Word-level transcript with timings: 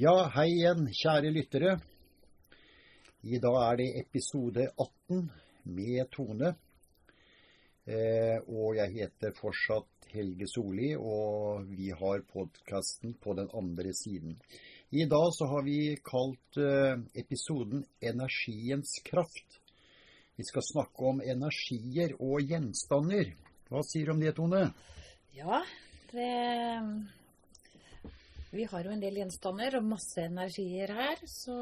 Ja, 0.00 0.30
hei 0.32 0.46
igjen, 0.54 0.86
kjære 0.96 1.28
lyttere. 1.34 1.72
I 3.20 3.40
dag 3.42 3.56
er 3.58 3.74
det 3.76 3.88
episode 4.00 4.64
18 4.70 5.26
med 5.76 6.08
Tone. 6.14 6.54
Eh, 7.84 8.38
og 8.46 8.78
jeg 8.78 8.94
heter 8.94 9.36
fortsatt 9.36 10.08
Helge 10.14 10.48
Solli, 10.48 10.94
og 10.96 11.68
vi 11.68 11.90
har 11.92 12.24
podkasten 12.32 13.12
på 13.20 13.36
den 13.42 13.52
andre 13.52 13.92
siden. 13.92 14.40
I 14.88 15.04
dag 15.10 15.28
så 15.36 15.50
har 15.52 15.68
vi 15.68 15.76
kalt 16.00 16.56
eh, 16.56 16.96
episoden 17.12 17.84
'Energiens 18.00 18.96
kraft'. 19.04 19.60
Vi 20.36 20.48
skal 20.48 20.68
snakke 20.72 21.12
om 21.12 21.20
energier 21.20 22.16
og 22.16 22.40
gjenstander. 22.40 23.34
Hva 23.68 23.84
sier 23.84 24.06
du 24.06 24.16
om 24.16 24.24
det, 24.24 24.36
Tone? 24.40 24.70
Ja, 25.36 25.60
det 26.14 27.19
Vi 28.52 28.64
har 28.64 28.84
jo 28.84 28.90
en 28.90 29.00
del 29.02 29.14
gjenstander 29.20 29.76
og 29.78 29.84
masse 29.86 30.24
energier 30.26 30.90
her, 30.90 31.20
så 31.30 31.54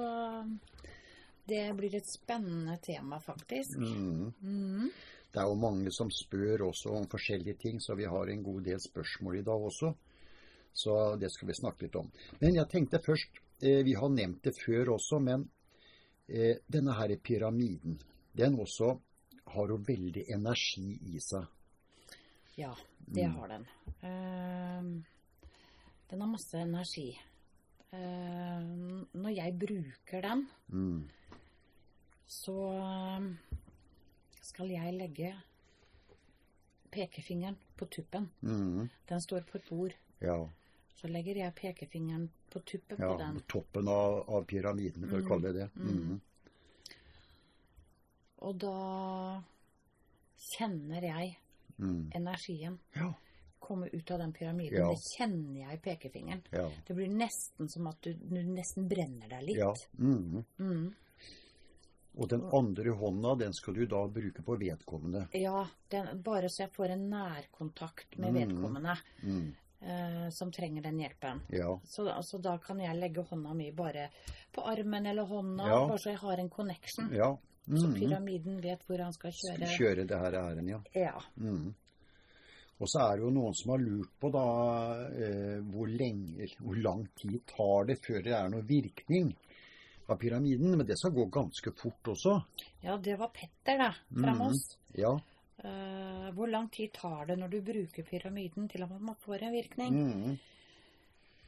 det 1.48 1.62
blir 1.76 1.94
et 1.98 2.08
spennende 2.08 2.78
tema, 2.84 3.18
faktisk. 3.20 3.76
Mm. 3.76 4.32
Mm. 4.40 4.90
Det 5.32 5.40
er 5.42 5.48
jo 5.50 5.58
mange 5.60 5.92
som 5.92 6.08
spør 6.12 6.64
også 6.70 6.94
om 6.96 7.06
forskjellige 7.12 7.58
ting, 7.60 7.80
så 7.80 7.94
vi 7.96 8.06
har 8.08 8.30
en 8.32 8.42
god 8.42 8.62
del 8.64 8.80
spørsmål 8.80 9.36
i 9.40 9.44
dag 9.44 9.66
også. 9.70 9.92
Så 10.72 10.94
det 11.20 11.30
skal 11.32 11.48
vi 11.50 11.56
snakke 11.58 11.84
litt 11.86 11.96
om. 12.00 12.08
Men 12.40 12.54
jeg 12.56 12.68
tenkte 12.70 13.00
først 13.02 13.40
eh, 13.60 13.82
Vi 13.84 13.94
har 13.98 14.08
nevnt 14.12 14.42
det 14.44 14.54
før 14.56 14.92
også, 14.94 15.18
men 15.20 15.48
eh, 16.28 16.56
denne 16.68 16.94
her 16.96 17.16
pyramiden, 17.24 17.98
den 18.36 18.56
også 18.60 18.94
har 19.54 19.68
jo 19.72 19.78
veldig 19.88 20.24
energi 20.32 20.98
i 21.14 21.20
seg. 21.20 21.44
Ja, 22.56 22.72
det 23.06 23.26
Mm. 23.28 23.34
har 23.36 23.48
den. 23.48 23.66
Eh, 24.02 25.17
den 26.10 26.20
har 26.20 26.28
masse 26.28 26.58
energi. 26.62 27.18
Uh, 27.92 29.04
når 29.14 29.30
jeg 29.36 29.58
bruker 29.58 30.20
den, 30.22 30.46
Mm. 30.68 31.08
så 32.26 32.54
eh, 32.76 33.28
skal 34.42 34.68
jeg 34.68 34.92
legge 34.94 35.34
pekefingeren 36.92 37.56
på 37.76 37.86
tuppen. 37.86 38.30
Mm. 38.42 38.88
Den 39.08 39.20
står 39.20 39.40
på 39.50 39.56
et 39.58 39.68
bord. 39.70 39.94
Ja. 40.20 40.36
Så 40.96 41.08
legger 41.08 41.36
jeg 41.36 41.54
pekefingeren 41.54 42.30
på 42.50 42.60
tuppen 42.60 42.98
ja. 43.00 43.12
på 43.12 43.18
den. 43.18 43.40
Toppen 43.48 43.88
av, 43.88 44.24
av 44.28 44.44
pyramiden, 44.44 45.08
for 45.08 45.16
å 45.18 45.22
Mm. 45.22 45.28
kalle 45.28 45.52
det 45.52 45.54
det. 45.54 45.70
Mm. 45.76 45.88
Mm. 45.88 46.20
Og 48.38 48.58
da 48.58 49.42
kjenner 50.56 51.02
jeg 51.02 51.36
Mm. 51.78 52.10
energien 52.14 52.78
Ja. 52.96 53.12
Komme 53.68 53.88
ut 53.92 54.10
av 54.14 54.18
den 54.22 54.32
pyramiden. 54.32 54.78
Ja. 54.80 54.88
Det 54.94 55.02
kjenner 55.16 55.60
jeg 55.60 55.78
i 55.78 55.82
pekefingeren. 55.84 56.42
Ja. 56.50 56.64
Det 56.88 56.96
blir 56.96 57.12
nesten 57.12 57.68
som 57.68 57.86
at 57.92 58.00
du, 58.02 58.14
du 58.14 58.40
nesten 58.48 58.88
brenner 58.88 59.28
deg 59.28 59.42
litt. 59.50 59.60
ja. 59.60 59.74
Mm. 59.98 60.44
Mm. 60.58 60.88
Og 62.18 62.26
den 62.32 62.42
andre 62.52 62.90
hånda, 62.98 63.34
den 63.38 63.52
skal 63.54 63.74
du 63.76 63.84
da 63.86 64.00
bruke 64.10 64.42
på 64.42 64.56
vedkommende. 64.58 65.28
Ja, 65.38 65.60
den, 65.92 66.08
bare 66.26 66.48
så 66.50 66.64
jeg 66.64 66.72
får 66.74 66.90
en 66.96 67.04
nærkontakt 67.12 68.16
med 68.18 68.32
Mm. 68.32 68.38
vedkommende 68.40 68.96
Mm. 69.22 69.52
eh, 69.82 70.28
som 70.30 70.50
trenger 70.50 70.82
den 70.82 70.98
hjelpen. 70.98 71.40
Ja. 71.50 71.78
Så, 71.84 72.04
da- 72.04 72.38
da 72.42 72.58
kan 72.58 72.80
jeg 72.80 72.96
legge 72.98 73.22
hånda 73.22 73.54
mi 73.54 73.70
bare 73.70 74.08
på 74.52 74.62
armen 74.66 75.06
eller 75.06 75.22
hånda, 75.26 75.66
Ja. 75.68 75.86
bare 75.88 75.98
så 75.98 76.10
jeg 76.10 76.18
har 76.18 76.38
en 76.38 76.50
connection. 76.50 77.12
ja. 77.14 77.36
Så 77.68 77.86
Mm. 77.86 77.94
pyramiden 77.94 78.60
vet 78.62 78.80
hvor 78.86 78.98
han 78.98 79.12
skal 79.12 79.30
kjøre. 79.30 79.66
Kjøre 79.78 80.06
det 80.06 80.18
her 80.18 80.32
æren, 80.32 80.68
ja. 80.68 80.80
Ja. 80.94 81.20
Mm. 81.36 81.74
Og 82.80 82.86
så 82.86 83.00
er 83.08 83.16
det 83.16 83.24
jo 83.24 83.30
noen 83.34 83.54
som 83.58 83.70
har 83.74 83.80
lurt 83.82 84.12
på 84.22 84.30
da 84.30 84.44
eh, 85.10 85.58
hvor, 85.66 85.88
lenge, 85.90 86.46
hvor 86.62 86.76
lang 86.78 87.06
tid 87.18 87.40
tar 87.50 87.88
det 87.88 87.96
før 88.04 88.22
det 88.22 88.32
er 88.38 88.48
noen 88.52 88.66
virkning 88.68 89.32
av 90.08 90.18
pyramiden. 90.20 90.76
Men 90.78 90.86
det 90.86 90.96
skal 90.98 91.10
gå 91.16 91.24
ganske 91.34 91.72
fort 91.76 92.12
også. 92.14 92.36
ja, 92.84 92.96
det 92.96 93.16
var 93.18 93.28
Petter, 93.34 93.78
da, 93.78 93.90
fra 94.14 94.30
Mhm. 94.34 94.38
Moss. 94.38 94.76
Ja. 94.94 95.10
Eh, 95.58 96.30
hvor 96.36 96.46
lang 96.48 96.68
tid 96.70 96.92
tar 96.92 97.26
det 97.26 97.36
når 97.38 97.50
du 97.50 97.60
bruker 97.62 98.04
pyramiden 98.06 98.68
til 98.70 98.82
at 98.82 98.90
man 99.00 99.16
får 99.26 99.42
en 99.42 99.52
virkning? 99.52 99.98
Mm. 99.98 100.38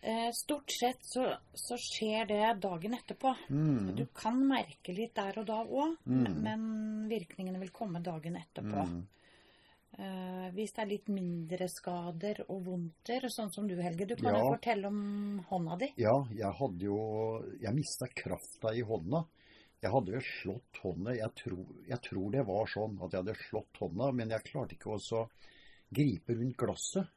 Eh, 0.03 0.31
stort 0.33 0.71
sett 0.73 0.99
så, 1.05 1.27
så 1.55 1.77
skjer 1.77 2.27
det 2.27 2.61
dagen 2.63 2.95
etterpå. 2.97 3.35
Mm. 3.51 3.95
Du 3.99 4.07
kan 4.17 4.39
merke 4.49 4.95
litt 4.97 5.15
der 5.15 5.39
og 5.39 5.47
da 5.47 5.59
òg, 5.63 5.97
Mm. 6.07 6.43
men 6.43 7.09
virkningene 7.09 7.61
vil 7.61 7.71
komme 7.71 8.01
dagen 8.03 8.35
etterpå. 8.41 8.87
Mm. 8.89 9.03
Eh, 9.99 10.51
hvis 10.55 10.73
det 10.73 10.83
er 10.85 10.89
litt 10.91 11.09
mindre 11.11 11.67
skader 11.69 12.45
og 12.49 12.63
vondter, 12.69 13.27
sånn 13.29 13.51
som 13.53 13.67
du, 13.69 13.75
Helge. 13.83 14.07
Du 14.07 14.15
kan 14.17 14.35
Ja. 14.35 14.41
jo 14.41 14.53
fortelle 14.55 14.87
om 14.87 15.41
hånda 15.51 15.79
di. 15.79 15.93
Ja, 15.99 16.15
jeg 16.31 16.53
hadde 16.61 16.85
jo 16.85 17.43
Jeg 17.61 17.75
mista 17.75 18.07
krafta 18.07 18.73
i 18.75 18.83
hånda. 18.83 19.27
Jeg 19.83 19.91
hadde 19.91 20.13
jo 20.13 20.21
slått 20.21 20.81
hånda 20.83 21.17
jeg 21.17 21.35
tror, 21.35 21.67
jeg 21.89 22.01
tror 22.03 22.31
det 22.31 22.47
var 22.47 22.67
sånn 22.67 22.99
at 23.03 23.11
jeg 23.13 23.25
hadde 23.25 23.35
slått 23.49 23.81
hånda, 23.81 24.13
men 24.15 24.29
jeg 24.31 24.45
klarte 24.45 24.77
ikke 24.77 24.93
å 24.97 25.29
gripe 25.93 26.35
rundt 26.37 26.57
glasset. 26.57 27.09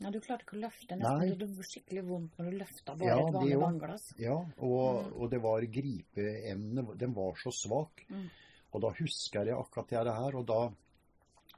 Ja, 0.00 0.10
Du 0.10 0.18
klarte 0.20 0.44
ikke 0.44 0.56
å 0.56 0.60
løfte 0.64 0.96
Nei. 0.96 1.34
Det 1.36 1.46
var 1.48 1.64
skikkelig 1.64 2.04
vondt 2.08 2.36
når 2.38 2.50
du 2.50 2.58
løfta 2.58 2.96
bare 2.96 3.08
Ja, 3.08 3.18
et 3.20 3.34
vanlig 3.34 3.58
vannglass. 3.60 4.14
Ja, 4.18 4.36
og, 4.58 5.12
og 5.16 5.30
det 5.30 5.40
var 5.42 5.60
gripeevne. 5.60 6.96
Den 6.96 7.12
var 7.14 7.34
så 7.36 7.52
svak. 7.52 8.04
Mm. 8.08 8.30
Og 8.72 8.80
da 8.80 8.90
husker 8.96 9.44
jeg 9.44 9.56
akkurat 9.58 9.88
det 9.88 10.14
her, 10.14 10.36
og 10.36 10.46
da, 10.46 10.70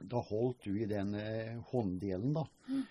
da 0.09 0.21
holdt 0.29 0.67
du 0.67 0.77
i 0.81 0.87
den 0.89 1.13
eh, 1.19 1.55
hånddelen, 1.71 2.33
da. 2.35 2.45
Mm. 2.69 2.83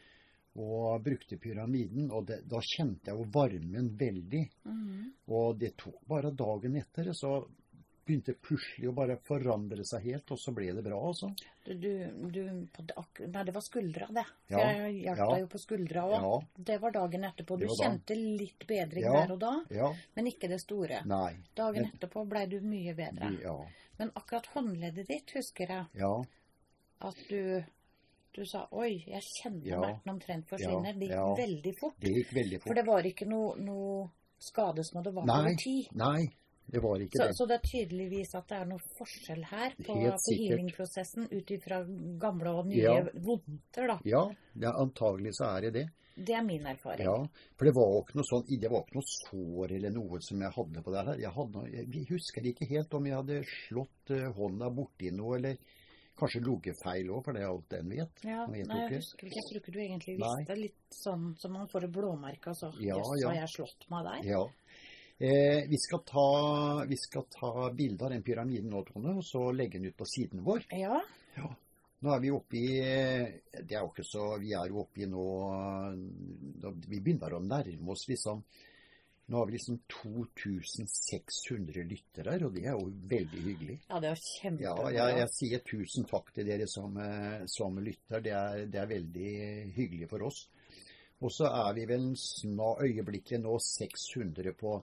Og 0.62 1.00
brukte 1.00 1.39
pyramiden, 1.41 2.11
og 2.12 2.27
det, 2.28 2.43
da 2.45 2.59
kjente 2.61 3.09
jeg 3.09 3.17
jo 3.17 3.31
varmen 3.33 3.89
veldig. 3.97 4.43
Mm. 4.69 5.11
Og 5.33 5.56
det 5.61 5.72
tok 5.81 6.03
bare 6.09 6.34
dagen 6.37 6.77
etter, 6.77 7.09
så 7.17 7.39
begynte 8.03 8.34
plutselig 8.43 8.89
å 8.91 8.95
bare 8.97 9.17
forandre 9.25 9.84
seg 9.87 10.09
helt, 10.09 10.33
og 10.34 10.41
så 10.43 10.53
ble 10.55 10.72
det 10.75 10.83
bra, 10.84 10.99
altså. 11.06 11.31
Du, 11.65 11.89
du, 12.34 12.41
Nei, 12.43 13.45
det 13.47 13.55
var 13.55 13.65
skuldra, 13.65 14.09
det. 14.11 14.25
Ja, 14.51 14.65
jeg 14.75 15.05
hjalp 15.05 15.22
ja. 15.22 15.28
deg 15.31 15.45
jo 15.45 15.51
på 15.53 15.61
skuldra 15.62 16.05
òg. 16.09 16.17
Ja, 16.19 16.65
Det 16.71 16.78
var 16.83 16.97
dagen 16.99 17.28
etterpå. 17.31 17.59
Du 17.61 17.67
kjente 17.71 18.17
da. 18.19 18.34
litt 18.43 18.67
bedring 18.69 19.06
der 19.06 19.34
og 19.37 19.41
da, 19.45 19.53
ja, 19.72 19.93
men 20.19 20.31
ikke 20.33 20.51
det 20.51 20.59
store. 20.65 21.05
nei. 21.06 21.37
Dagen 21.56 21.87
Men- 21.87 21.95
etterpå 21.95 22.27
blei 22.28 22.45
du 22.51 22.59
mye 22.61 22.95
bedre. 22.99 23.33
Ja, 23.43 23.56
Men 23.99 24.11
akkurat 24.19 24.47
håndleddet 24.56 25.06
ditt 25.06 25.31
husker 25.37 25.69
jeg 25.71 26.01
ja, 26.01 26.12
at 27.05 27.17
du 27.29 27.63
du 28.35 28.47
sa 28.49 28.67
'oi, 28.73 29.05
jeg 29.07 29.21
kjenner 29.43 29.67
Ja. 29.67 29.77
smerten 29.79 30.09
omtrent 30.15 30.47
forsvinner'. 30.49 30.95
Det 30.99 31.09
gikk 31.09 31.11
Ja. 31.11 31.35
veldig 31.37 31.75
fort. 31.79 31.95
det 32.01 32.11
gikk 32.15 32.31
veldig 32.33 32.59
fort. 32.63 32.69
For 32.69 32.75
det 32.75 32.87
var 32.87 33.03
ikke 33.03 33.27
noe, 33.29 33.57
noe 33.61 34.11
skade 34.41 34.85
som 34.85 35.03
hadde 35.03 35.15
vart 35.15 35.29
over 35.29 35.55
tid. 35.57 35.89
Nei, 35.95 36.29
det 36.73 36.81
var 36.83 36.97
ikke 36.99 37.13
Så, 37.19 37.27
det. 37.27 37.35
så 37.37 37.47
det 37.47 37.55
er 37.61 37.69
tydeligvis 37.69 38.35
at 38.35 38.49
det 38.49 38.57
er 38.59 38.65
noe 38.65 38.81
forskjell 38.99 39.45
her 39.45 39.71
på, 39.85 39.95
på 39.95 40.33
healingprosessen 40.39 41.29
ut 41.31 41.51
ifra 41.51 41.85
gamle 42.19 42.49
og 42.57 42.67
nye 42.67 42.83
Ja. 42.83 43.03
vondter, 43.21 43.87
da. 43.87 43.99
Ja, 44.05 44.25
det 44.57 44.65
er, 44.65 44.73
antagelig 44.81 45.33
så 45.37 45.57
er 45.57 45.61
det 45.61 45.73
det. 45.75 45.89
Det 46.17 46.34
er 46.34 46.43
min 46.43 46.65
erfaring. 46.67 47.05
Ja, 47.05 47.27
for 47.57 47.65
det 47.67 47.75
var 47.75 48.01
ikke 48.01 48.15
noe 48.17 48.25
sånn, 48.25 48.61
det 48.61 48.71
var 48.71 48.81
ikke 48.84 48.95
noe 48.95 49.11
sår 49.29 49.73
eller 49.77 49.91
noe 49.91 50.19
som 50.21 50.41
jeg 50.41 50.53
hadde 50.53 50.83
på 50.83 50.91
det 50.93 51.05
her. 51.05 51.17
Jeg, 51.21 51.33
hadde, 51.33 51.73
jeg 51.73 52.07
husker 52.09 52.43
ikke 52.43 52.67
helt 52.69 52.95
om 52.95 53.05
jeg 53.05 53.15
hadde 53.15 53.45
slått 53.69 54.11
eh, 54.11 54.33
hånda 54.33 54.71
borti 54.75 55.11
noe, 55.13 55.37
eller 55.37 55.57
kanskje 56.19 56.43
ligget 56.45 56.78
feil 56.83 57.11
òg, 57.11 57.23
for 57.25 57.37
det 57.37 57.43
er 57.43 57.50
alt 57.50 57.75
en 57.78 57.93
vet. 57.93 58.25
Ja, 58.27 58.45
vet 58.47 58.62
jeg 58.62 58.69
nei, 58.71 58.81
jeg 58.83 59.00
husker 59.00 59.28
ikke. 59.28 59.37
Jeg 59.39 59.49
tror 59.49 59.61
ikke 59.61 59.75
du 59.75 59.81
egentlig 59.83 60.17
Nei. 60.21 60.33
visste. 60.39 60.56
Litt 60.61 60.97
sånn 61.03 61.28
som 61.41 61.55
man 61.56 61.69
får 61.73 61.87
det 61.87 61.93
blåmerka. 61.97 62.55
så 62.55 62.73
Ja, 62.78 62.99
Jøss, 63.00 63.15
ja. 63.23 63.28
har 63.33 63.41
jeg 63.41 63.53
slått 63.56 63.89
meg 63.91 64.09
der? 64.11 64.28
Ja. 64.33 64.43
Eh, 65.22 65.69
vi, 65.71 65.78
skal 65.78 66.03
ta, 66.09 66.84
vi 66.89 66.97
skal 66.98 67.27
ta 67.31 67.71
bilde 67.77 68.04
av 68.04 68.10
den 68.10 68.25
pyramiden 68.27 68.71
nå, 68.72 68.83
Tone, 68.89 69.16
og 69.21 69.25
så 69.27 69.48
legge 69.54 69.78
den 69.78 69.92
ut 69.92 69.97
på 69.97 70.09
siden 70.10 70.42
vår. 70.45 70.66
Ja. 70.75 70.98
Nå 72.03 72.10
er 72.10 72.21
vi 72.21 72.31
oppe 72.34 72.59
i 72.59 72.71
Det 73.63 73.77
er 73.77 73.84
jo 73.84 73.92
ikke 73.92 74.03
så 74.03 74.25
Vi 74.42 74.51
er 74.59 74.66
jo 74.72 74.81
oppe 74.83 75.04
i 75.04 75.07
nå 75.07 75.22
Vi 76.91 76.98
begynner 76.98 77.36
å 77.36 77.39
nærme 77.45 77.95
oss 77.95 78.09
liksom 78.10 78.42
Nå 79.33 79.39
har 79.39 79.47
vi 79.47 79.53
liksom 79.53 79.79
2600 79.89 81.84
lyttere 81.89 82.34
og 82.45 82.53
det 82.53 82.67
er 82.67 82.75
jo 82.77 82.91
veldig 83.09 83.43
hyggelig. 83.47 83.77
ja, 83.89 84.01
det 84.01 84.11
Ja, 84.11 84.17
kjempebra. 84.43 84.91
jeg, 84.93 85.15
jeg 85.19 85.29
sier 85.33 85.63
tusen 85.71 86.05
takk 86.05 86.29
til 86.37 86.51
dere 86.51 86.67
som, 86.69 86.99
eh, 87.01 87.47
som 87.49 87.79
lytter. 87.81 88.21
Det 88.21 88.34
er, 88.37 88.67
det 88.69 88.81
er 88.83 88.91
veldig 88.91 89.33
hyggelig 89.73 90.09
for 90.11 90.27
oss. 90.29 90.43
Og 91.25 91.33
så 91.33 91.49
er 91.49 91.73
vi 91.79 91.87
vel 91.89 92.11
snar 92.21 92.84
øyeblikket 92.84 93.41
nå 93.41 93.57
600 93.57 94.53
på, 94.53 94.75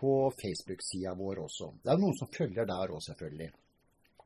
på 0.00 0.12
Facebook-sida 0.40 1.12
vår 1.18 1.44
også. 1.44 1.72
Det 1.82 1.92
er 1.92 2.00
noen 2.00 2.16
som 2.16 2.32
følger 2.32 2.64
der 2.64 2.94
òg, 2.94 3.02
selvfølgelig. 3.04 3.50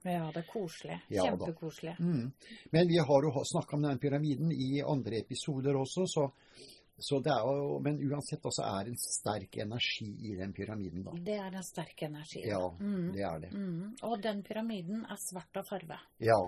Ja, 0.02 0.30
det 0.34 0.44
er 0.44 0.48
koselig. 0.52 1.00
Ja. 1.08 1.26
Kjempekoselig. 1.26 1.96
Mm. 1.98 2.30
Men 2.70 2.88
vi 2.94 3.02
har 3.10 3.26
jo 3.26 3.42
snakka 3.44 3.76
om 3.76 3.82
den 3.82 3.98
pyramiden 3.98 4.54
i 4.54 4.82
andre 4.86 5.18
episoder 5.22 5.82
også, 5.82 6.06
så, 6.06 6.30
er 6.30 6.81
jo 6.98 7.78
Men 7.82 7.98
uansett 8.10 8.42
også 8.42 8.62
er 8.62 8.84
det 8.84 8.90
en 8.92 8.96
sterk 9.00 9.56
energi 9.58 10.10
i 10.30 10.36
den 10.36 10.52
pyramiden, 10.52 11.02
da. 11.04 11.10
Det 11.16 11.38
er 11.38 11.54
en 11.56 11.62
sterk 11.62 12.02
energi. 12.02 12.42
Ja, 12.46 12.68
Mm. 12.78 13.12
det 13.12 13.22
er 13.22 13.38
det. 13.40 13.52
Mm. 13.52 13.96
Og 14.02 14.22
den 14.22 14.42
pyramiden 14.42 15.04
er 15.10 15.16
svart 15.16 15.56
av 15.56 15.64
farve. 15.66 15.98
Ja. 16.20 16.38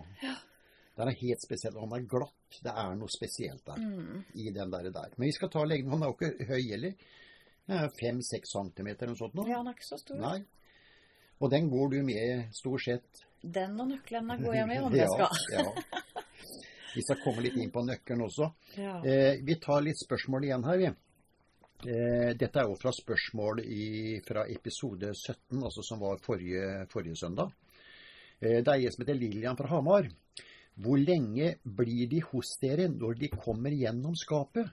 Den 0.97 1.09
er 1.09 1.15
helt 1.21 1.43
spesiell. 1.43 1.77
og 1.77 1.91
Den 1.91 1.99
er 2.05 2.07
glatt. 2.07 2.61
Det 2.63 2.71
er 2.71 2.95
noe 2.95 3.09
spesielt 3.09 3.65
der 3.65 3.77
Mm. 3.77 4.25
i 4.35 4.51
den 4.51 4.71
der. 4.71 4.91
der. 4.91 5.11
Men 5.17 5.27
vi 5.27 5.33
skal 5.33 5.49
ta 5.51 5.65
leggen. 5.65 5.91
Han 5.91 6.03
er 6.03 6.07
jo 6.07 6.13
ikke 6.21 6.47
høy 6.47 6.63
heller. 6.71 6.95
Fem-seks 8.01 8.53
centimeter 8.53 9.07
eller 9.07 9.15
noe 9.15 9.17
sånt 9.17 9.35
nå. 9.35 9.47
Ja, 9.49 9.59
den 9.59 9.69
er 9.69 9.73
ikke 9.73 9.89
så 9.89 9.99
stor. 9.99 10.17
Nei. 10.17 10.45
Og 11.41 11.51
den 11.51 11.69
går 11.71 11.91
du 11.91 12.03
med 12.03 12.53
stort 12.55 12.81
sett 12.85 13.25
Den 13.43 13.79
og 13.81 13.89
nøklene 13.89 14.39
går 14.41 14.55
jeg 14.55 14.67
med 14.69 14.83
om 14.83 14.93
jeg 14.95 15.09
skal. 15.09 15.29
ja, 15.53 15.63
ja. 15.63 15.73
Vi 16.95 17.03
skal 17.03 17.19
komme 17.25 17.43
litt 17.43 17.57
inn 17.59 17.71
på 17.75 17.83
nøkkelen 17.85 18.23
også. 18.27 18.51
Ja. 18.79 18.99
Eh, 19.05 19.41
vi 19.43 19.57
tar 19.61 19.83
litt 19.83 19.99
spørsmål 20.01 20.45
igjen 20.49 20.65
her, 20.65 20.79
vi. 20.79 20.91
Eh, 21.91 22.31
dette 22.39 22.61
er 22.63 22.69
jo 22.71 22.77
fra 22.81 22.93
spørsmål 22.95 23.61
i, 23.65 24.21
fra 24.27 24.47
episode 24.49 25.11
17, 25.13 25.59
altså 25.63 25.83
som 25.85 26.01
var 26.01 26.21
forrige, 26.23 26.87
forrige 26.93 27.17
søndag. 27.21 27.51
Eh, 28.41 28.61
det 28.63 28.69
er 28.69 28.79
en 28.87 28.93
som 28.95 29.05
heter 29.05 29.19
Lillian 29.19 29.57
fra 29.59 29.69
Hamar. 29.69 30.09
Hvor 30.75 30.99
lenge 30.99 31.53
blir 31.63 32.09
de 32.11 32.21
hos 32.33 32.57
dere 32.63 32.89
når 32.91 33.19
de 33.21 33.29
kommer 33.35 33.71
gjennom 33.71 34.15
skapet? 34.19 34.71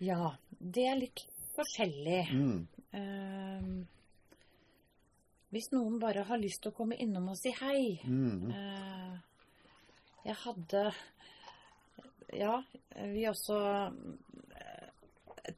ja. 0.00 0.34
Det 0.64 0.84
er 0.88 0.96
litt 0.96 1.20
forskjellig. 1.56 2.20
Mm. 2.32 2.60
Ehm, 2.96 3.82
hvis 5.52 5.66
noen 5.74 5.98
bare 6.00 6.22
har 6.24 6.38
lyst 6.40 6.62
til 6.64 6.72
å 6.72 6.76
komme 6.78 6.96
innom 6.96 7.28
og 7.28 7.36
si 7.36 7.52
hei 7.58 8.00
Mm. 8.06 8.50
eh, 8.50 9.18
Jeg 10.24 10.36
hadde 10.44 10.92
Ja, 12.34 12.62
vi 13.04 13.26
også 13.28 13.58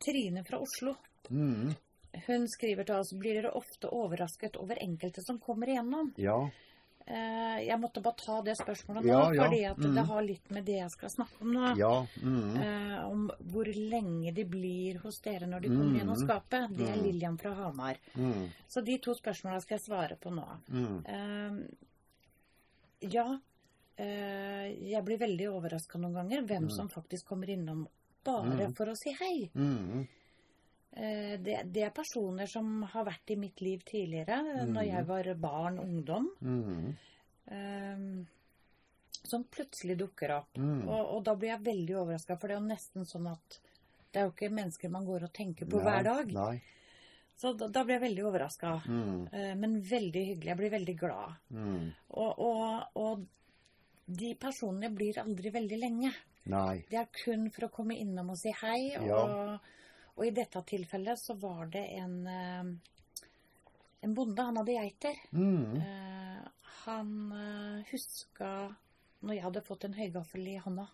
Trine 0.05 0.43
fra 0.45 0.59
Oslo. 0.59 0.97
Mm. 1.31 1.71
Hun 2.27 2.47
skriver 2.49 2.85
til 2.89 2.97
oss 2.97 3.13
blir 3.15 3.35
dere 3.39 3.53
ofte 3.55 3.87
overrasket 3.93 4.57
over 4.59 4.75
enkelte 4.83 5.23
som 5.23 5.39
kommer 5.39 5.67
igjennom. 5.71 6.11
Ja. 6.19 6.41
Eh, 7.07 7.61
jeg 7.69 7.79
måtte 7.79 8.03
bare 8.03 8.19
ta 8.19 8.41
det 8.43 8.57
spørsmålet 8.59 9.05
nå, 9.07 9.13
Ja, 9.13 9.31
ja. 9.33 9.43
fordi 9.45 9.65
at 9.71 9.79
Mm. 9.79 9.95
det 9.95 10.05
har 10.07 10.23
litt 10.23 10.51
med 10.51 10.65
det 10.65 10.79
jeg 10.81 10.91
skal 10.91 11.09
snakke 11.11 11.41
om 11.41 11.53
nå. 11.55 11.77
Ja. 11.79 12.07
Mm. 12.23 12.57
Eh, 12.57 13.05
om 13.07 13.31
hvor 13.53 13.65
lenge 13.65 14.35
de 14.35 14.45
blir 14.45 14.99
hos 15.05 15.21
dere 15.21 15.47
når 15.47 15.61
de 15.63 15.69
kommer 15.69 15.93
Mm. 15.93 15.99
gjennom 16.01 16.17
skapet. 16.17 16.77
Det 16.77 16.89
er 16.89 16.97
Mm. 16.97 17.03
Lillian 17.05 17.39
fra 17.39 17.55
Hamar. 17.55 17.97
Mm. 18.17 18.51
Så 18.69 18.81
de 18.85 18.99
to 18.99 19.15
spørsmåla 19.15 19.61
skal 19.63 19.79
jeg 19.79 19.87
svare 19.87 20.17
på 20.19 20.31
nå. 20.35 20.49
Mm. 20.69 21.07
Eh, 21.07 21.67
ja, 23.11 23.39
jeg 23.96 25.04
blir 25.04 25.19
veldig 25.19 25.48
overraska 25.54 25.98
noen 25.98 26.14
ganger 26.14 26.43
hvem 26.46 26.69
som 26.70 26.88
faktisk 26.93 27.26
kommer 27.26 27.50
innom 27.50 27.87
bare 28.26 28.66
Mm. 28.69 28.75
for 28.76 28.87
å 28.90 28.94
si 28.98 29.12
hei. 29.20 29.50
Mm. 29.54 30.06
Eh, 30.96 31.37
det, 31.38 31.60
det 31.72 31.82
er 31.87 31.90
personer 31.94 32.46
som 32.50 32.82
har 32.82 33.04
vært 33.04 33.31
i 33.31 33.37
mitt 33.37 33.60
liv 33.60 33.82
tidligere, 33.84 34.38
Mm. 34.64 34.72
når 34.72 34.87
jeg 34.87 35.06
var 35.06 35.34
barn, 35.34 35.78
ungdom. 35.78 36.31
Mm. 36.43 36.96
Um, 37.50 38.26
som 39.22 39.44
plutselig 39.44 39.96
dukker 39.98 40.31
opp. 40.37 40.56
Mm. 40.56 40.88
Og, 40.88 41.14
og 41.16 41.25
da 41.25 41.34
blir 41.34 41.50
jeg 41.52 41.62
veldig 41.66 41.96
overraska, 42.00 42.37
for 42.38 42.48
det 42.48 42.56
er 42.56 42.60
jo 42.60 42.66
nesten 42.69 43.06
sånn 43.06 43.31
at 43.32 43.60
det 44.12 44.20
er 44.20 44.26
jo 44.26 44.32
ikke 44.32 44.50
mennesker 44.54 44.90
man 44.90 45.04
går 45.06 45.25
og 45.28 45.32
tenker 45.34 45.66
på 45.66 45.78
Nei, 45.78 45.84
hver 45.84 46.04
dag. 46.04 46.32
Nei. 46.32 46.62
Så 47.37 47.52
da, 47.58 47.69
da 47.69 47.84
blir 47.84 47.98
jeg 47.98 48.04
veldig 48.08 48.25
overraska. 48.26 48.75
Mm. 48.88 49.28
uh, 49.32 49.54
men 49.60 49.81
veldig 49.82 50.26
hyggelig. 50.32 50.50
Jeg 50.52 50.56
blir 50.62 50.70
veldig 50.75 50.96
glad. 50.98 51.34
Mm. 51.52 51.93
Og, 52.10 52.38
og, 52.38 52.82
og 52.96 53.26
de 54.06 54.35
personene 54.38 54.91
blir 54.94 55.19
aldri 55.19 55.50
veldig 55.50 55.79
lenge. 55.82 56.12
Nei. 56.47 56.85
Det 56.91 56.99
er 57.00 57.08
kun 57.25 57.49
for 57.50 57.67
å 57.67 57.73
komme 57.75 57.97
innom 57.99 58.31
og 58.31 58.38
si 58.38 58.53
hei. 58.62 58.97
Og, 59.00 59.06
Ja. 59.06 59.58
og 60.17 60.25
i 60.26 60.31
dette 60.31 60.62
tilfellet 60.62 61.19
så 61.19 61.35
var 61.41 61.67
det 61.67 61.85
en, 61.99 62.26
eh, 62.26 62.64
en 64.03 64.14
bonde. 64.14 64.43
Han 64.43 64.56
hadde 64.56 64.76
geiter. 64.79 65.14
Mm. 65.32 65.76
Eh, 65.82 66.49
han 66.85 67.32
eh, 67.32 67.85
huska 67.91 68.76
når 69.23 69.35
jeg 69.35 69.43
hadde 69.43 69.62
fått 69.67 69.85
en 69.85 69.94
høygaffel 69.94 70.47
i 70.49 70.56
hånda. 70.58 70.87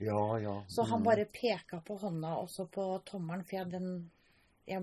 Ja, 0.00 0.38
ja. 0.38 0.62
Så 0.68 0.84
han 0.86 1.00
Mm. 1.00 1.04
bare 1.04 1.24
peka 1.24 1.80
på 1.80 1.96
hånda, 1.98 2.36
også 2.44 2.68
på 2.70 3.02
tommelen, 3.04 3.44
for 3.44 3.56
jeg, 3.56 3.70
den, 3.70 4.10
jeg, 4.66 4.82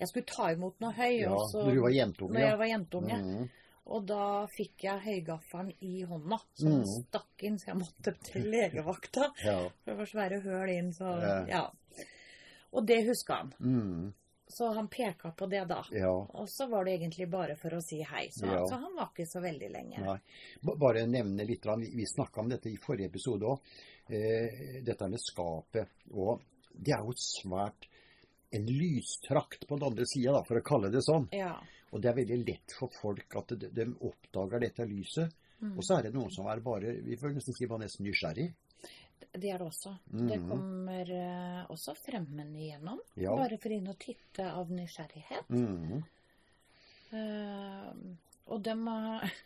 jeg 0.00 0.08
skulle 0.08 0.24
ta 0.26 0.48
imot 0.52 0.80
noe 0.80 0.92
høy. 0.92 1.20
Ja, 1.20 1.30
også, 1.30 1.62
når 1.66 1.74
du 1.74 1.80
var 1.80 1.90
jentunge, 1.90 2.32
Når 2.32 2.40
jeg 2.40 2.58
var 2.58 2.66
jentunge. 2.66 3.18
Mm. 3.22 3.50
Og 3.86 4.04
da 4.06 4.46
fikk 4.50 4.82
jeg 4.82 5.00
høygaffelen 5.04 5.72
i 5.80 6.02
hånda, 6.02 6.38
som 6.54 6.80
Mm. 6.80 6.84
stakk 7.04 7.42
inn, 7.46 7.56
så 7.58 7.66
jeg 7.70 7.76
måtte 7.76 8.14
til 8.24 8.42
legevakta. 8.50 9.28
Ja. 9.44 9.68
For 9.84 9.92
det 9.92 9.96
var 9.98 10.06
svære 10.06 10.40
høl 10.42 10.68
inn, 10.74 10.92
så 10.92 11.12
Ja. 11.22 11.46
ja. 11.46 11.70
Og 12.72 12.84
det 12.86 13.04
huska 13.06 13.34
han. 13.36 13.52
Mm. 13.60 14.12
Så 14.48 14.72
han 14.74 14.86
peka 14.88 15.30
på 15.36 15.48
det 15.50 15.68
da. 15.68 15.84
ja. 15.92 16.10
Og 16.10 16.48
så 16.48 16.68
var 16.70 16.84
det 16.84 17.00
egentlig 17.00 17.28
bare 17.30 17.56
for 17.56 17.70
å 17.70 17.80
si 17.82 18.00
hei, 18.02 18.28
så, 18.30 18.46
Ja. 18.46 18.64
så 18.66 18.74
han 18.78 18.94
var 18.96 19.08
ikke 19.14 19.26
så 19.26 19.40
veldig 19.42 19.70
lenge. 19.72 19.98
Nei. 19.98 20.18
Bare 20.62 21.06
nevne 21.06 21.44
litt, 21.46 21.64
vi- 21.64 21.90
vi 21.96 22.04
snakka 22.06 22.40
om 22.40 22.48
dette 22.48 22.66
i 22.70 22.76
forrige 22.76 23.06
episode 23.06 23.42
òg, 23.42 23.60
eh, 24.10 24.82
dette 24.84 25.08
med 25.08 25.18
skapet. 25.18 25.88
Og 26.14 26.40
det 26.74 26.92
er 26.94 27.02
jo 27.02 27.12
svært 27.14 27.86
en 28.52 28.66
lystrakt 28.66 29.66
på 29.66 29.78
den 29.78 29.88
andre 29.88 30.04
sida, 30.06 30.42
for 30.46 30.60
å 30.60 30.62
kalle 30.62 30.90
det 30.92 31.02
sånn. 31.02 31.28
Ja. 31.32 31.60
Og 31.92 32.02
det 32.02 32.10
er 32.10 32.16
veldig 32.18 32.38
lett 32.46 32.74
for 32.78 32.90
folk 33.00 33.36
at 33.38 33.54
de, 33.60 33.68
de 33.70 33.86
oppdager 34.08 34.64
dette 34.66 34.86
lyset. 34.90 35.34
Mm. 35.60 35.76
Og 35.78 35.84
så 35.86 35.96
er 35.98 36.08
det 36.08 36.14
noen 36.16 36.32
som 36.34 36.48
er 36.52 36.60
bare 36.60 36.90
Vi 37.06 37.16
får 37.16 37.32
nesten 37.36 37.54
si 37.56 37.68
var 37.70 37.78
nesten 37.80 38.04
nysgjerrig. 38.04 38.48
Det 39.36 39.48
er 39.52 39.60
det 39.60 39.66
også. 39.66 39.92
Mm. 40.12 40.26
Det 40.28 40.36
kommer 40.48 41.10
eh, 41.16 41.62
også 41.72 41.94
fremmede 41.96 42.58
igjennom. 42.60 43.00
Ja. 43.16 43.32
Bare 43.36 43.56
for 43.60 43.72
inn 43.72 43.88
og 43.88 43.96
titte 44.02 44.44
av 44.50 44.70
nysgjerrighet. 44.72 45.48
Mm. 45.52 46.02
Uh, 47.12 47.90
og 48.52 48.62
dem, 48.66 48.82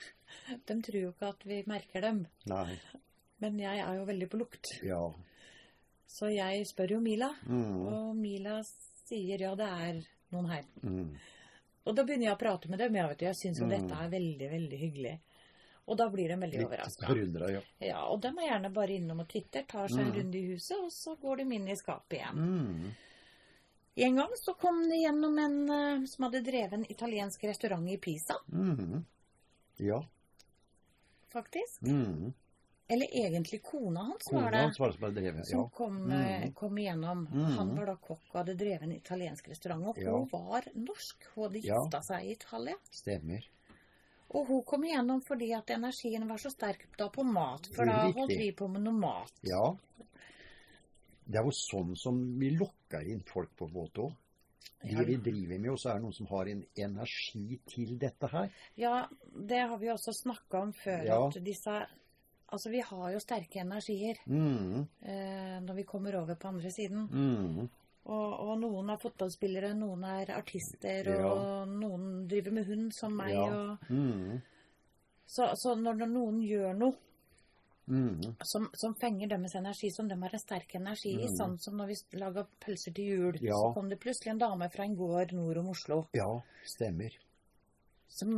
dem 0.69 0.82
tror 0.84 1.00
jo 1.04 1.10
ikke 1.14 1.31
at 1.34 1.44
vi 1.48 1.60
merker 1.70 2.04
dem. 2.06 2.22
Nei. 2.50 2.78
Men 3.40 3.58
jeg 3.60 3.82
er 3.84 3.98
jo 4.00 4.06
veldig 4.08 4.28
på 4.32 4.40
lukt. 4.42 4.72
Ja. 4.84 5.02
Så 6.10 6.28
jeg 6.34 6.64
spør 6.69 6.96
jo 6.96 7.02
Mila, 7.04 7.31
Mm. 7.46 7.76
og 7.87 8.16
Mila 8.19 8.58
sier 9.06 9.40
ja, 9.46 9.52
det 9.56 9.69
er 9.70 10.00
noen 10.34 10.50
her. 10.50 10.66
Og 11.87 11.94
da 11.97 12.03
begynner 12.05 12.27
jeg 12.29 12.37
å 12.37 12.38
prate 12.38 12.69
med 12.69 12.79
dem. 12.79 12.94
Jeg, 12.94 13.09
vet, 13.09 13.19
jeg 13.21 13.35
syns 13.35 13.59
jo 13.59 13.65
Mm. 13.67 13.71
dette 13.71 13.99
er 14.05 14.09
veldig, 14.11 14.50
veldig 14.50 14.79
hyggelig. 14.79 15.19
Og 15.88 15.97
da 15.97 16.09
blir 16.11 16.29
de 16.29 16.37
veldig 16.37 16.59
overraska. 16.67 17.06
ja. 17.55 17.61
Ja, 17.81 18.03
og 18.06 18.21
de 18.21 18.29
er 18.29 18.49
gjerne 18.50 18.73
bare 18.73 18.88
innom 18.99 19.21
og 19.21 19.29
titter, 19.29 19.62
tar 19.67 19.88
seg 19.88 19.99
en 20.00 20.12
Mm. 20.12 20.17
runde 20.19 20.35
i 20.38 20.47
huset, 20.55 20.77
og 20.79 20.91
så 20.93 21.17
går 21.19 21.37
de 21.38 21.43
inn 21.55 21.69
i 21.69 21.75
skapet 21.75 22.19
igjen. 22.21 22.37
Mm. 22.37 22.91
En 23.97 24.17
gang 24.17 24.31
så 24.37 24.55
kom 24.59 24.82
det 24.88 24.99
gjennom 25.03 25.38
en 25.38 25.71
eh, 25.71 26.06
som 26.06 26.25
hadde 26.31 26.44
drevet 26.44 26.73
en 26.75 26.85
italiensk 26.85 27.43
restaurant 27.45 27.88
i 27.88 27.97
Pisa, 27.97 28.37
Mm. 28.52 29.04
Ja. 29.78 30.02
faktisk. 31.33 31.83
Mm. 31.83 32.33
Eller 32.90 33.06
egentlig 33.14 33.62
kona 33.62 34.00
hans 34.02 34.26
var 34.32 34.40
Kona 34.40 34.50
det. 34.50 34.62
hans 34.64 34.78
var 34.80 34.88
det 34.88 34.94
som 34.97 35.04
hadde 35.04 35.20
drevet. 35.20 35.47
Som 35.47 35.61
Ja. 35.61 35.68
kom, 35.68 36.11
eh, 36.11 36.40
Mm. 36.42 36.52
kom 36.54 36.78
igjennom. 36.78 37.26
Mm. 37.32 37.44
Han 37.56 37.76
var 37.76 37.87
da 37.87 37.94
kokk 37.97 38.20
og 38.32 38.38
hadde 38.40 38.56
drevet 38.59 38.82
en 38.82 38.92
italiensk 38.92 39.49
restaurant. 39.49 39.87
Og 39.87 39.99
Ja. 39.99 40.11
hun 40.11 40.28
var 40.32 40.62
norsk. 40.75 41.25
Hun 41.35 41.44
hadde 41.44 41.61
Ja. 41.62 42.00
seg 42.02 42.25
i 42.25 42.32
Italia. 42.32 42.75
Stemmer. 42.90 43.44
Og 44.32 44.47
hun 44.47 44.62
kom 44.62 44.82
igjennom 44.85 45.23
fordi 45.23 45.52
at 45.56 45.66
energien 45.70 46.26
var 46.28 46.37
så 46.38 46.50
sterk 46.50 46.87
da 46.99 47.09
på 47.09 47.23
mat. 47.25 47.66
For 47.75 47.85
da 47.85 48.06
Riktig. 48.06 48.14
holdt 48.14 48.38
vi 48.38 48.52
på 48.52 48.68
med 48.70 48.82
noe 48.82 48.92
mat. 48.92 49.32
Ja. 49.42 49.76
Det 51.28 51.38
er 51.38 51.44
jo 51.44 51.50
sånn 51.50 51.97
som 51.97 52.38
vi 52.38 52.50
lokker 52.56 53.06
inn 53.06 53.20
folk 53.20 53.54
på 53.56 53.70
båt 53.73 53.92
òg. 54.02 54.16
Det 54.82 55.06
vi 55.06 55.16
driver 55.16 55.59
med, 55.61 55.70
og 55.70 55.76
så 55.78 55.90
er 55.90 55.94
det 55.99 56.02
noen 56.02 56.14
som 56.14 56.26
har 56.26 56.49
en 56.49 56.64
energi 56.76 57.61
til 57.68 57.99
dette 57.99 58.26
her. 58.32 58.50
Ja, 58.76 59.06
det 59.47 59.59
har 59.68 59.76
vi 59.78 59.87
også 59.92 60.12
snakka 60.25 60.62
om 60.62 60.73
før. 60.73 61.04
Ja. 61.04 61.26
At 61.26 61.35
disse 61.44 61.87
Altså, 62.52 62.71
vi 62.71 62.80
har 62.80 63.12
jo 63.12 63.19
sterke 63.21 63.61
energier 63.62 64.16
Mm. 64.26 64.87
eh, 65.02 65.61
når 65.61 65.75
vi 65.76 65.85
kommer 65.85 66.14
over 66.16 66.35
på 66.35 66.49
andre 66.49 66.71
siden. 66.71 67.09
Mm. 67.11 67.69
Og, 68.07 68.40
og 68.40 68.59
noen 68.61 68.90
er 68.90 68.97
fotballspillere, 68.99 69.75
noen 69.76 70.04
er 70.04 70.33
artister, 70.35 71.04
Ja. 71.04 71.26
og 71.33 71.69
noen 71.69 72.26
driver 72.28 72.50
med 72.52 72.66
hund, 72.66 72.92
som 72.92 73.12
meg. 73.16 73.35
Ja. 73.35 73.45
Og, 73.45 73.78
Mm. 73.90 74.40
så 75.28 75.52
så 75.54 75.75
når, 75.78 76.07
noen 76.09 76.40
gjør 76.42 76.76
noe 76.78 76.95
Mm. 77.88 78.37
som, 78.45 78.69
som 78.75 78.95
fenger 78.95 79.28
deres 79.28 79.54
energi, 79.54 79.90
som 79.90 80.07
de 80.09 80.14
har 80.14 80.30
en 80.33 80.38
sterk 80.38 80.75
energi 80.76 81.11
i, 81.14 81.26
Mm. 81.26 81.37
sånn 81.38 81.59
som 81.61 81.75
når 81.76 81.87
vi 81.88 82.19
laga 82.19 82.47
pølser 82.61 82.95
til 82.95 83.04
jul, 83.04 83.38
Ja. 83.40 83.52
så 83.54 83.75
kom 83.75 83.88
det 83.88 83.99
plutselig 84.00 84.30
en 84.30 84.38
dame 84.38 84.69
fra 84.71 84.85
en 84.85 84.97
gård 84.97 85.33
nord 85.33 85.57
om 85.57 85.69
Oslo 85.71 86.07
Ja, 86.14 86.40
stemmer. 86.64 87.11
Som 88.11 88.31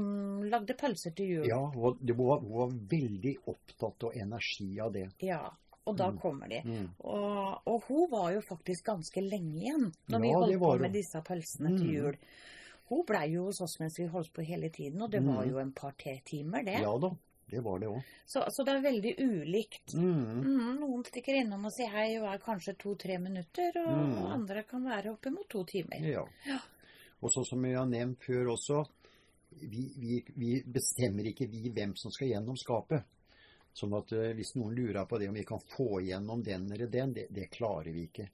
lagde 0.52 0.75
pølser 0.79 1.14
til 1.17 1.31
jul. 1.38 1.47
Ja, 1.49 1.59
hun 1.73 1.97
var, 2.19 2.43
var 2.45 2.73
veldig 2.93 3.35
opptatt 3.49 4.05
av 4.05 4.17
energi 4.21 4.69
av 4.85 4.93
det. 4.93 5.07
Ja, 5.25 5.41
og 5.87 5.97
da 5.99 6.11
Mm. 6.12 6.19
kommer 6.21 6.49
de. 6.52 6.61
Mm. 6.64 6.88
Og, 7.00 7.62
og 7.67 7.83
hun 7.88 8.11
var 8.12 8.33
jo 8.35 8.41
faktisk 8.47 8.85
ganske 8.93 9.23
lenge 9.25 9.57
igjen 9.64 9.88
når 10.12 10.21
vi 10.21 10.29
Ja, 10.31 10.38
vi 10.47 10.55
holdt 10.55 10.61
på 10.61 10.79
med 10.85 10.93
disse 10.93 11.23
pølsene 11.25 11.73
til 11.79 11.88
Mm. 11.88 11.95
jul. 11.97 12.17
Hun 12.93 13.05
blei 13.09 13.26
jo 13.33 13.45
hos 13.49 13.61
oss 13.64 13.79
mens 13.81 13.97
vi 13.99 14.07
holdt 14.07 14.33
på 14.35 14.45
hele 14.45 14.69
tiden, 14.69 15.00
og 15.02 15.11
det 15.11 15.23
var 15.25 15.43
Mm. 15.45 15.50
jo 15.50 15.59
en 15.59 15.73
par-tre 15.73 16.21
timer, 16.25 16.62
det. 16.64 16.81
Ja 16.83 16.99
da, 16.99 17.11
det 17.50 17.64
var 17.64 17.79
det 17.81 17.88
òg. 17.88 18.02
Så, 18.26 18.45
så 18.52 18.64
det 18.64 18.75
er 18.76 18.83
veldig 18.83 19.14
ulikt. 19.19 19.95
Mm. 19.95 20.43
Mm, 20.45 20.81
noen 20.81 21.05
stikker 21.05 21.35
innom 21.41 21.64
og 21.64 21.73
sier 21.73 21.88
hei 21.88 22.19
og 22.21 22.29
er 22.29 22.38
kanskje 22.38 22.76
to-tre 22.79 23.19
minutter, 23.19 23.73
og 23.87 24.31
andre 24.31 24.62
kan 24.64 24.85
være 24.85 25.11
oppimot 25.17 25.49
to 25.49 25.64
timer. 25.64 26.00
Ja. 26.05 26.25
Ja. 26.47 26.59
Og 27.23 27.31
sånn 27.31 27.47
som 27.47 27.64
jeg 27.64 27.76
har 27.76 27.87
nevnt 27.87 28.19
før 28.21 28.52
også, 28.52 28.85
vi, 29.61 29.87
vi, 29.97 30.21
vi 30.35 30.52
bestemmer 30.64 31.28
ikke 31.30 31.49
vi 31.50 31.71
hvem 31.75 31.94
som 31.99 32.12
skal 32.14 32.32
gjennom 32.32 32.56
skapet. 32.61 33.04
Sånn 33.73 33.94
at 33.97 34.12
eh, 34.12 34.32
hvis 34.37 34.54
noen 34.59 34.75
lurer 34.76 35.06
på 35.09 35.18
det 35.21 35.30
om 35.30 35.37
vi 35.37 35.47
kan 35.49 35.62
få 35.73 36.02
igjennom 36.02 36.42
den 36.44 36.68
eller 36.75 36.90
den, 36.92 37.14
det, 37.16 37.28
det 37.32 37.49
klarer 37.52 37.92
vi 37.92 38.06
ikke. 38.11 38.28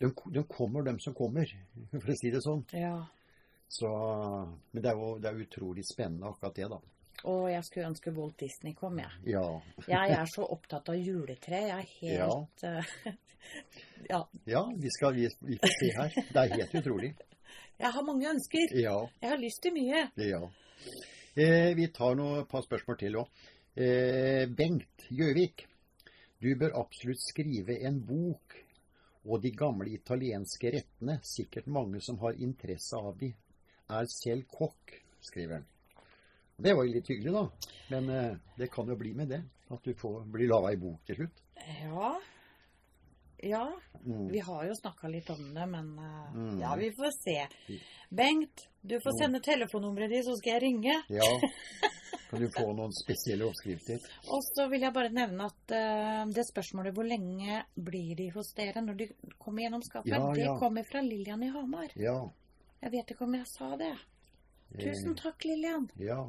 de, 0.00 0.10
de 0.34 0.44
kommer, 0.48 0.84
de 0.84 0.96
som 1.00 1.16
kommer, 1.16 1.48
for 1.96 2.12
å 2.12 2.18
si 2.20 2.32
det 2.32 2.42
sånn. 2.44 2.64
Ja. 2.76 2.98
Så, 3.70 3.90
men 4.72 4.82
det 4.82 4.90
er 4.90 4.98
jo 4.98 5.12
det 5.22 5.30
er 5.30 5.44
utrolig 5.44 5.84
spennende 5.86 6.32
akkurat 6.32 6.56
det, 6.58 6.68
da. 6.72 6.80
Å, 7.20 7.34
jeg 7.52 7.64
skulle 7.66 7.90
ønske 7.90 8.12
Walt 8.16 8.38
Disney 8.40 8.74
kom, 8.76 8.98
jeg. 8.98 9.34
Ja. 9.34 9.44
Jeg 9.84 10.14
er 10.16 10.30
så 10.32 10.46
opptatt 10.48 10.88
av 10.88 10.96
juletre. 10.96 11.60
Jeg 11.68 11.76
er 11.76 11.90
helt 12.00 12.64
Ja. 12.66 13.14
Ja. 14.10 14.18
ja 14.46 14.60
vi, 14.76 14.90
skal, 14.92 15.14
vi, 15.16 15.24
vi 15.48 15.56
får 15.58 15.72
se 15.74 15.88
her. 15.96 16.12
Det 16.28 16.42
er 16.42 16.52
helt 16.54 16.74
utrolig. 16.80 17.10
Jeg 17.80 17.92
har 17.96 18.04
mange 18.04 18.28
ønsker. 18.28 18.74
Ja. 18.76 18.96
Jeg 19.22 19.30
har 19.32 19.40
lyst 19.40 19.62
til 19.64 19.72
mye. 19.76 20.08
ja. 20.20 20.42
Eh, 21.40 21.70
vi 21.78 21.86
tar 21.94 22.16
noe, 22.18 22.40
et 22.42 22.48
par 22.50 22.64
spørsmål 22.66 22.96
til 22.98 23.16
òg. 23.20 23.28
Eh, 23.78 24.46
Bengt 24.50 25.06
Gjøvik. 25.14 25.66
Du 26.42 26.48
bør 26.58 26.74
absolutt 26.80 27.20
skrive 27.22 27.76
en 27.86 28.00
bok 28.04 28.56
og 29.24 29.40
de 29.42 29.52
gamle 29.54 29.92
italienske 29.94 30.72
rettene. 30.74 31.20
Sikkert 31.22 31.68
mange 31.70 32.00
som 32.04 32.18
har 32.24 32.36
interesse 32.40 32.98
av 32.98 33.16
de. 33.20 33.30
Er 33.90 34.10
selv 34.10 34.48
kokk, 34.50 34.96
skriver 35.22 35.60
han. 35.60 35.68
Det 36.60 36.74
var 36.76 36.84
jo 36.84 36.92
litt 36.92 37.08
hyggelig, 37.08 37.32
da. 37.32 37.72
Men 37.94 38.10
eh, 38.10 38.36
det 38.58 38.70
kan 38.74 38.88
jo 38.90 38.98
bli 39.00 39.14
med 39.16 39.30
det. 39.32 39.40
At 39.70 39.86
du 39.86 39.94
får 39.94 40.24
bli 40.34 40.50
laga 40.50 40.74
i 40.74 40.80
bok 40.82 41.06
til 41.06 41.22
slutt. 41.22 41.40
Ja. 41.84 42.14
Ja. 43.42 43.64
Mm. 44.06 44.28
Vi 44.32 44.40
har 44.40 44.64
jo 44.66 44.74
snakka 44.74 45.08
litt 45.08 45.30
om 45.30 45.54
det, 45.54 45.66
men 45.68 45.98
uh, 45.98 46.34
Mm. 46.34 46.60
ja, 46.60 46.74
vi 46.76 46.90
får 46.92 47.10
se. 47.24 47.46
Bengt, 48.10 48.68
du 48.82 48.98
får 49.00 49.18
sende 49.20 49.40
telefonnummeret 49.40 50.10
ditt, 50.10 50.24
så 50.24 50.36
skal 50.38 50.52
jeg 50.58 50.62
ringe. 50.62 51.02
Ja. 51.08 51.26
Kan 52.30 52.40
du 52.40 52.48
få 52.54 52.68
noen 52.78 52.92
spesielle 52.94 53.42
oppskrifter? 53.48 53.98
Og 54.30 54.42
så 54.46 54.68
vil 54.70 54.84
jeg 54.86 54.94
bare 54.94 55.10
nevne 55.10 55.48
at 55.50 55.74
uh, 55.74 56.30
det 56.30 56.44
spørsmålet 56.46 56.94
hvor 56.94 57.04
lenge 57.08 57.64
blir 57.74 58.14
de 58.16 58.28
hos 58.34 58.52
dere 58.54 58.82
når 58.86 58.94
de 59.00 59.08
kommer 59.38 59.64
gjennom 59.66 59.82
skapet, 59.82 60.12
Ja, 60.14 60.22
det 60.34 60.44
ja. 60.46 60.54
kommer 60.60 60.86
fra 60.86 61.02
Lillian 61.02 61.42
i 61.42 61.50
Hamar. 61.50 61.90
Ja. 61.98 62.16
Jeg 62.80 62.92
vet 62.94 63.10
ikke 63.16 63.26
om 63.26 63.34
jeg 63.34 63.46
sa 63.50 63.72
det. 63.76 63.92
Eh, 64.76 64.84
Tusen 64.86 65.16
takk, 65.18 65.42
Lillian. 65.44 65.90
Ja. 65.98 66.22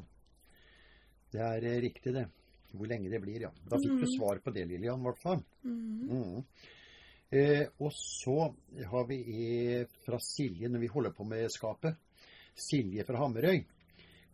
Det 1.31 1.39
er 1.45 1.63
eh, 1.69 1.79
riktig, 1.85 2.13
det. 2.17 2.25
Hvor 2.73 2.87
lenge 2.89 3.09
det 3.11 3.21
blir, 3.23 3.41
ja. 3.45 3.51
Da 3.69 3.77
fikk 3.77 3.93
du 4.01 4.05
Mhm. 4.07 4.13
svar 4.17 4.39
på 4.43 4.51
det, 4.55 4.65
Lillian, 4.67 4.99
i 4.99 5.03
hvert 5.05 5.21
fall. 5.21 5.43
Mm. 5.63 6.07
Mhm. 6.09 6.45
Eh, 7.31 7.67
og 7.79 7.93
så 7.95 8.53
har 8.91 9.05
vi 9.07 9.85
fra 10.05 10.17
Silje, 10.19 10.67
når 10.69 10.79
vi 10.83 10.89
holder 10.91 11.13
på 11.15 11.23
med 11.27 11.47
skapet. 11.53 11.95
Silje 12.59 13.05
fra 13.07 13.21
Hamarøy. 13.21 13.61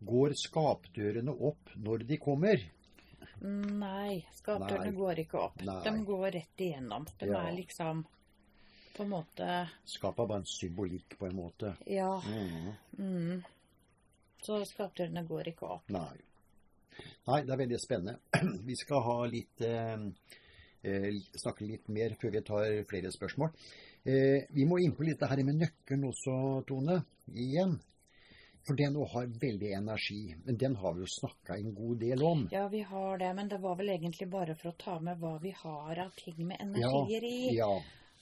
Går 0.07 0.33
skapdørene 0.37 1.33
opp 1.33 1.71
når 1.77 2.05
de 2.09 2.17
kommer? 2.21 2.61
Nei, 3.41 4.23
skapdørene 4.33 4.89
Nei. 4.91 4.97
går 4.97 5.19
ikke 5.25 5.41
opp. 5.41 5.61
Nei. 5.65 5.77
De 5.85 5.93
går 6.05 6.31
rett 6.39 6.63
igjennom. 6.67 7.05
De 7.19 7.27
Ja. 7.29 7.43
er 7.47 7.51
liksom 7.55 8.05
på 8.95 9.03
en 9.03 9.09
måte 9.09 9.69
Skapet 9.85 10.23
er 10.23 10.27
bare 10.27 10.39
en 10.39 10.45
symbolikk, 10.49 11.17
på 11.19 11.27
en 11.27 11.35
måte. 11.35 11.75
Ja. 11.85 12.19
Mm. 12.25 12.73
Mm. 12.97 13.43
Så 14.41 14.63
skapdørene 14.65 15.25
går 15.27 15.47
ikke 15.53 15.69
opp. 15.69 15.89
Nei. 15.89 16.17
Nei, 17.27 17.41
det 17.43 17.51
er 17.53 17.57
veldig 17.61 17.79
spennende. 17.79 18.19
Vi 18.65 18.75
skal 18.75 19.01
ha 19.05 19.17
litt 19.29 19.61
eh, 19.61 19.97
snakke 21.37 21.67
litt 21.67 21.87
mer 21.89 22.15
før 22.21 22.31
vi 22.31 22.41
tar 22.41 22.83
flere 22.89 23.11
spørsmål. 23.11 23.51
Eh, 24.07 24.45
vi 24.55 24.65
må 24.65 24.77
inn 24.79 24.93
på 24.95 25.03
litt 25.03 25.19
det 25.19 25.29
her 25.29 25.43
med 25.43 25.59
nøkkelen 25.61 26.05
også, 26.09 26.65
Tone. 26.67 27.01
Igjen. 27.33 27.79
For 28.67 28.75
den 28.75 28.95
har 28.99 29.27
veldig 29.39 29.69
energi. 29.77 30.35
Men 30.45 30.57
den 30.59 30.73
har 30.75 30.93
vi 30.93 31.05
jo 31.05 31.07
snakka 31.07 31.55
en 31.55 31.73
god 31.75 31.99
del 32.01 32.23
om. 32.23 32.47
Ja, 32.51 32.65
vi 32.67 32.81
har 32.83 33.17
det, 33.17 33.29
men 33.35 33.47
det 33.47 33.61
var 33.63 33.75
vel 33.79 33.89
egentlig 33.93 34.27
bare 34.29 34.55
for 34.59 34.71
å 34.73 34.77
ta 34.77 34.97
med 34.99 35.19
hva 35.21 35.37
vi 35.41 35.51
har 35.55 35.99
av 36.03 36.11
ting 36.19 36.41
med 36.47 36.57
energier 36.59 37.23
i. 37.23 37.55
Ja. 37.55 37.69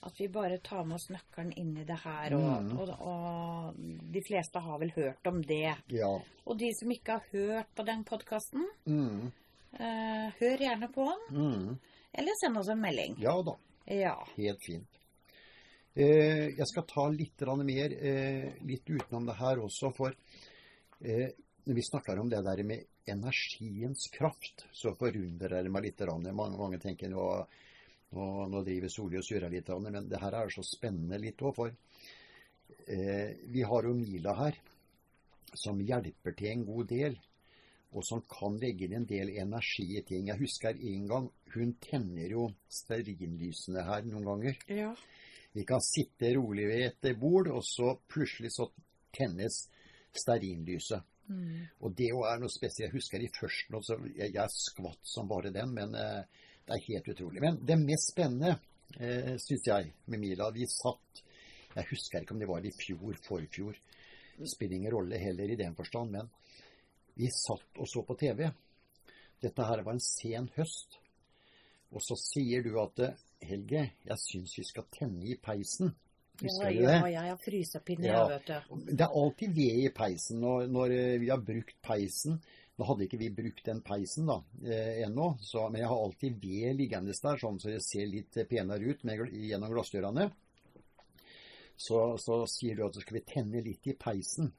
At 0.06 0.14
vi 0.20 0.28
bare 0.28 0.58
tar 0.62 0.84
med 0.86 0.94
oss 1.00 1.08
nøkkelen 1.10 1.50
inn 1.58 1.72
i 1.80 1.84
det 1.88 1.98
her. 2.04 2.34
Og, 2.36 2.62
Mm. 2.62 2.78
og, 2.78 2.88
og 3.00 4.12
de 4.12 4.22
fleste 4.28 4.60
har 4.62 4.78
vel 4.78 4.92
hørt 4.94 5.26
om 5.26 5.42
det. 5.42 5.74
Ja. 5.90 6.12
Og 6.46 6.58
de 6.58 6.70
som 6.78 6.90
ikke 6.94 7.12
har 7.18 7.24
hørt 7.32 7.74
på 7.74 7.84
den 7.86 8.04
podkasten, 8.04 8.68
Mm, 8.86 9.32
eh, 9.80 10.30
hør 10.38 10.58
gjerne 10.62 10.92
på 10.94 11.08
den. 11.10 11.36
mm. 11.42 11.78
Eller 12.16 12.36
send 12.40 12.58
oss 12.58 12.68
en 12.72 12.80
melding. 12.80 13.16
ja 13.20 13.36
da. 13.42 13.56
Ja. 13.86 14.16
Helt 14.36 14.64
fint. 14.64 15.00
Eh, 15.94 16.52
jeg 16.58 16.66
skal 16.68 16.84
ta 16.88 17.06
litt 17.08 17.40
mer, 17.40 17.92
eh, 17.92 18.52
litt 18.66 18.88
utenom 18.90 19.26
det 19.26 19.36
her 19.38 19.60
også, 19.62 19.92
for 19.94 20.12
eh, 21.00 21.30
når 21.64 21.74
vi 21.74 21.82
snakker 21.82 22.18
om 22.18 22.28
det 22.28 22.42
der 22.44 22.62
med 22.62 22.84
energiens 23.06 24.08
kraft, 24.12 24.66
så 24.72 24.92
forundrer 24.94 25.62
det 25.62 25.70
meg 25.70 25.84
litt. 25.84 26.00
Mange, 26.06 26.58
mange 26.58 26.78
tenker 26.78 27.08
nå, 27.08 27.46
nå, 28.12 28.26
nå 28.50 28.62
driver 28.66 28.92
Solli 28.92 29.18
og 29.18 29.24
surrer 29.24 29.50
litt, 29.50 29.70
men 29.80 30.08
det 30.08 30.20
her 30.20 30.34
er 30.34 30.52
så 30.52 30.64
spennende 30.66 31.18
litt 31.22 31.40
òg, 31.42 31.54
for 31.54 31.72
eh, 32.86 33.32
vi 33.46 33.62
har 33.62 33.88
jo 33.88 33.94
Mila 33.94 34.34
her, 34.42 34.58
som 35.54 35.80
hjelper 35.80 36.36
til 36.36 36.52
en 36.52 36.66
god 36.66 36.92
del. 36.92 37.18
Og 37.96 38.04
som 38.04 38.20
kan 38.28 38.58
legge 38.60 38.84
inn 38.84 38.98
en 38.98 39.06
del 39.08 39.30
energi 39.38 39.86
i 39.96 40.02
ting. 40.04 40.26
Jeg 40.28 40.42
husker 40.42 40.76
en 40.76 41.06
gang 41.08 41.28
hun 41.54 41.76
tenner 41.82 42.32
jo 42.32 42.48
stearinlysene 42.72 43.84
her 43.86 44.08
noen 44.08 44.26
ganger. 44.32 44.58
ja. 44.82 44.94
Vi 45.56 45.62
kan 45.64 45.80
sitte 45.80 46.34
rolig 46.36 46.66
ved 46.68 46.82
et 46.84 47.06
bord, 47.16 47.48
og 47.48 47.62
så 47.64 47.94
plutselig 48.12 48.50
så 48.52 48.66
tennes 49.16 49.62
stearinlyset. 50.12 51.00
Mm. 51.32 51.62
Og 51.80 51.94
det 51.96 52.10
jo 52.10 52.26
er 52.28 52.42
noe 52.42 52.52
spesielt. 52.52 52.90
Jeg 52.90 52.94
husker 52.98 53.22
i 53.24 53.30
førsten 53.32 53.78
også, 53.78 53.96
jeg, 54.10 54.34
jeg 54.34 54.52
skvatt 54.52 55.08
som 55.08 55.30
bare 55.30 55.54
den, 55.54 55.72
men 55.78 55.96
eh, 55.96 56.44
det 56.66 56.76
er 56.76 56.84
helt 56.90 57.08
utrolig. 57.14 57.40
Men 57.40 57.56
det 57.64 57.78
mest 57.80 58.12
spennende, 58.12 58.58
eh, 59.00 59.32
syns 59.40 59.70
jeg, 59.70 59.94
med 60.12 60.22
Mila 60.22 60.50
Vi 60.54 60.68
satt 60.70 61.22
Jeg 61.76 61.88
husker 61.90 62.20
ikke 62.20 62.36
om 62.36 62.40
det 62.40 62.48
var 62.48 62.64
i 62.64 62.72
fjor, 62.76 63.16
forfjor. 63.24 63.80
Det 64.36 64.52
spiller 64.52 64.76
ingen 64.76 64.92
rolle 64.92 65.18
heller 65.20 65.50
i 65.50 65.58
den 65.58 65.74
forstand, 65.76 66.12
men 66.12 66.30
vi 67.16 67.28
satt 67.32 67.80
og 67.80 67.88
så 67.88 68.04
på 68.04 68.16
TV. 68.20 68.46
Dette 69.40 69.66
her 69.68 69.82
var 69.84 69.96
en 69.96 70.04
sen 70.04 70.48
høst. 70.56 71.00
Og 71.94 72.02
så 72.02 72.16
sier 72.18 72.64
du 72.66 72.74
at 72.82 72.98
Helge, 73.46 73.84
jeg 74.08 74.18
syns 74.18 74.56
vi 74.58 74.64
skal 74.66 74.86
tenne 74.92 75.22
i 75.28 75.36
peisen. 75.38 75.92
Husker 76.40 76.68
Ja, 76.68 76.76
du 76.76 76.82
ja, 76.82 77.06
jeg 77.14 77.30
har 77.30 77.38
frysepinne, 77.40 78.06
Ja. 78.10 78.26
vet 78.28 78.46
du. 78.46 78.80
Det 78.92 79.00
er 79.06 79.14
alltid 79.22 79.54
ved 79.56 79.78
i 79.86 79.88
peisen 79.94 80.40
når, 80.42 80.66
når 80.68 80.90
eh, 80.92 81.18
vi 81.22 81.30
har 81.30 81.38
brukt 81.40 81.76
peisen. 81.82 82.40
Nå 82.76 82.84
hadde 82.84 83.06
ikke 83.06 83.18
vi 83.22 83.30
brukt 83.32 83.62
den 83.64 83.80
peisen 83.80 84.26
da, 84.28 84.42
eh, 84.66 84.98
ennå, 85.06 85.30
så, 85.40 85.62
men 85.70 85.80
jeg 85.80 85.88
har 85.88 86.02
alltid 86.02 86.34
ved 86.42 86.76
liggende 86.76 87.14
der, 87.16 87.38
sånn 87.40 87.56
så 87.62 87.70
det 87.72 87.80
ser 87.86 88.04
litt 88.10 88.36
penere 88.50 88.84
ut 88.92 89.04
med, 89.08 89.22
gjennom 89.32 89.72
glassdørene. 89.72 90.26
Så, 91.76 92.02
så 92.20 92.42
sier 92.48 92.76
du 92.76 92.84
at 92.84 92.94
så 92.96 93.00
skal 93.00 93.16
vi 93.16 93.24
tenne 93.32 93.62
litt 93.64 93.88
i 93.88 93.94
peisen. 93.96 94.52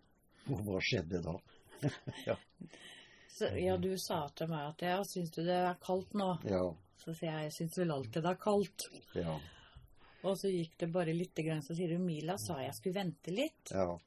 Og 0.50 0.62
hva 0.66 0.82
skjedde 0.82 1.22
da? 1.26 1.38
Så, 3.38 3.52
ja, 3.54 3.76
du 3.78 3.92
sa 4.02 4.24
til 4.34 4.50
meg 4.50 4.64
at 4.72 4.82
ja, 4.82 4.96
syns 5.06 5.30
du 5.36 5.44
det 5.46 5.54
er 5.62 5.76
kaldt 5.84 6.16
nå? 6.18 6.32
Ja, 6.50 6.64
Så 6.98 7.14
sier 7.16 7.32
jeg 7.32 7.44
jeg 7.48 7.54
syns 7.60 7.78
vel 7.78 7.92
alltid 7.92 8.24
det 8.24 8.32
er 8.34 8.42
kaldt. 8.42 8.88
ja, 9.16 9.40
Og 10.24 10.36
så 10.38 10.50
gikk 10.52 10.78
det 10.82 10.92
bare 10.92 11.14
litt, 11.14 11.36
grann, 11.36 11.62
så 11.62 11.76
sier 11.78 11.90
du 11.94 12.00
Mila 12.04 12.38
sa 12.42 12.58
jeg 12.64 12.74
skulle 12.74 12.96
vente 13.04 13.32
litt. 13.32 13.72
ja. 13.72 13.98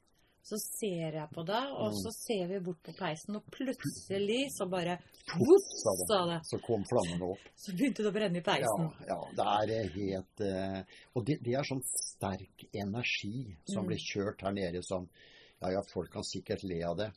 Så 0.43 0.57
ser 0.57 1.13
jeg 1.13 1.29
på 1.35 1.43
deg, 1.45 1.69
og 1.77 1.91
Mm. 1.91 1.97
så 2.01 2.11
ser 2.11 2.47
vi 2.49 2.59
bort 2.65 2.79
på 2.81 2.93
peisen, 2.97 3.35
og 3.35 3.43
plutselig 3.53 4.49
så 4.55 4.65
bare 4.67 4.95
Sa 5.27 5.91
sa 6.07 6.25
det. 6.25 6.39
Så 6.49 6.57
kom 6.65 6.81
flammene 6.83 7.27
opp. 7.29 7.43
Så 7.55 7.71
begynte 7.77 8.01
det 8.01 8.09
å 8.09 8.11
brenne 8.15 8.37
i 8.37 8.41
peisen. 8.41 8.89
ja, 9.07 9.19
ja 9.37 9.57
det 9.61 9.75
er 9.77 9.89
helt 9.93 10.41
uh, 10.41 10.83
Og 11.15 11.25
det, 11.27 11.37
det 11.43 11.53
er 11.53 11.63
sånn 11.63 11.83
sterk 11.85 12.65
energi 12.73 13.55
som 13.69 13.83
Mm. 13.83 13.87
blir 13.91 14.01
kjørt 14.01 14.41
her 14.41 14.51
nede 14.51 14.81
som 14.83 15.07
Ja, 15.61 15.69
ja, 15.69 15.81
folk 15.93 16.09
kan 16.11 16.23
sikkert 16.23 16.63
le 16.63 16.81
av 16.89 16.97
det. 16.97 17.11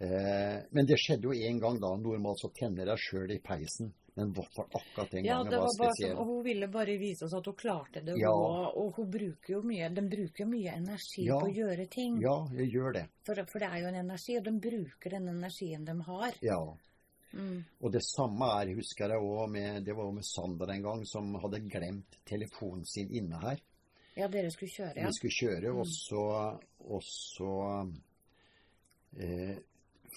Eh, 0.00 0.58
men 0.70 0.86
det 0.86 0.98
skjedde 1.02 1.26
jo 1.26 1.32
en 1.34 1.58
gang 1.58 1.80
da. 1.82 1.94
Normalt 1.98 2.38
så 2.40 2.52
tenner 2.54 2.86
jeg 2.92 2.98
sjøl 3.08 3.32
i 3.34 3.40
peisen. 3.42 3.92
Men 4.18 4.32
hvorfor 4.34 4.66
akkurat 4.74 5.10
den 5.12 5.24
Ja, 5.24 5.36
gangen 5.38 5.50
det 5.52 5.58
var 5.58 5.66
var 5.78 5.92
spesiell. 5.92 6.10
sånn, 6.10 6.18
og 6.18 6.26
hun 6.26 6.42
ville 6.44 6.66
bare 6.74 6.96
vise 6.98 7.24
oss 7.24 7.34
at 7.38 7.46
hun 7.46 7.54
klarte 7.54 8.00
det. 8.02 8.16
Ja. 8.18 8.32
Og, 8.34 8.76
og 8.76 8.96
hun 8.96 9.10
bruker 9.10 9.52
jo 9.52 9.60
mye, 9.62 9.88
den 9.94 10.08
bruker 10.10 10.46
mye 10.46 10.72
energi 10.74 11.26
Ja. 11.28 11.38
på 11.38 11.46
å 11.46 11.54
gjøre 11.54 11.86
ting. 11.90 12.16
Ja, 12.22 12.34
jeg 12.58 12.72
gjør 12.74 12.92
det. 12.94 13.04
For, 13.26 13.34
for 13.46 13.58
det 13.62 13.68
er 13.70 13.78
jo 13.84 13.86
en 13.92 14.00
energi, 14.02 14.36
og 14.38 14.44
de 14.48 14.52
bruker 14.58 15.10
den 15.14 15.28
energien 15.28 15.84
de 15.86 15.94
har. 16.02 16.34
Ja. 16.42 16.58
Mm. 17.32 17.64
Og 17.84 17.92
det 17.92 18.02
samme 18.02 18.46
er, 18.58 18.74
husker 18.74 19.10
jeg 19.12 19.20
òg 19.20 19.50
med 19.52 19.84
Det 19.84 19.94
var 19.94 20.10
med 20.16 20.24
Sander 20.24 20.70
en 20.72 20.82
gang, 20.82 21.04
som 21.06 21.34
hadde 21.38 21.60
glemt 21.68 22.18
telefonen 22.26 22.86
sin 22.88 23.10
inne 23.14 23.38
her. 23.42 23.60
Ja, 24.16 24.26
dere 24.26 24.50
skulle 24.50 24.72
kjøre, 24.72 24.96
ja. 24.96 25.06
Vi 25.06 25.12
skulle 25.12 25.36
kjøre, 25.38 25.70
Mm. 25.74 25.78
og 25.78 25.86
så, 25.86 26.58
og 26.88 27.02
så 27.06 27.52
eh, 29.20 29.56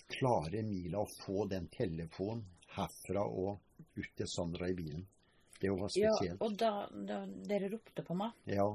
klarer 0.07 0.63
Mila 0.63 0.99
å 1.03 1.07
få 1.25 1.45
den 1.49 1.67
telefonen 1.67 2.45
herfra 2.75 3.23
og 3.27 3.59
ut 3.95 4.11
til 4.15 4.27
Sandra 4.27 4.69
i 4.69 4.73
bilen. 4.73 5.05
Det 5.61 5.69
var 5.69 5.89
spesielt. 5.89 6.39
Ja, 6.39 6.45
og 6.45 6.55
da, 6.57 6.87
da 6.91 7.25
dere 7.25 7.69
ropte 7.69 8.01
på 8.03 8.15
meg 8.17 8.31
Ja, 8.49 8.65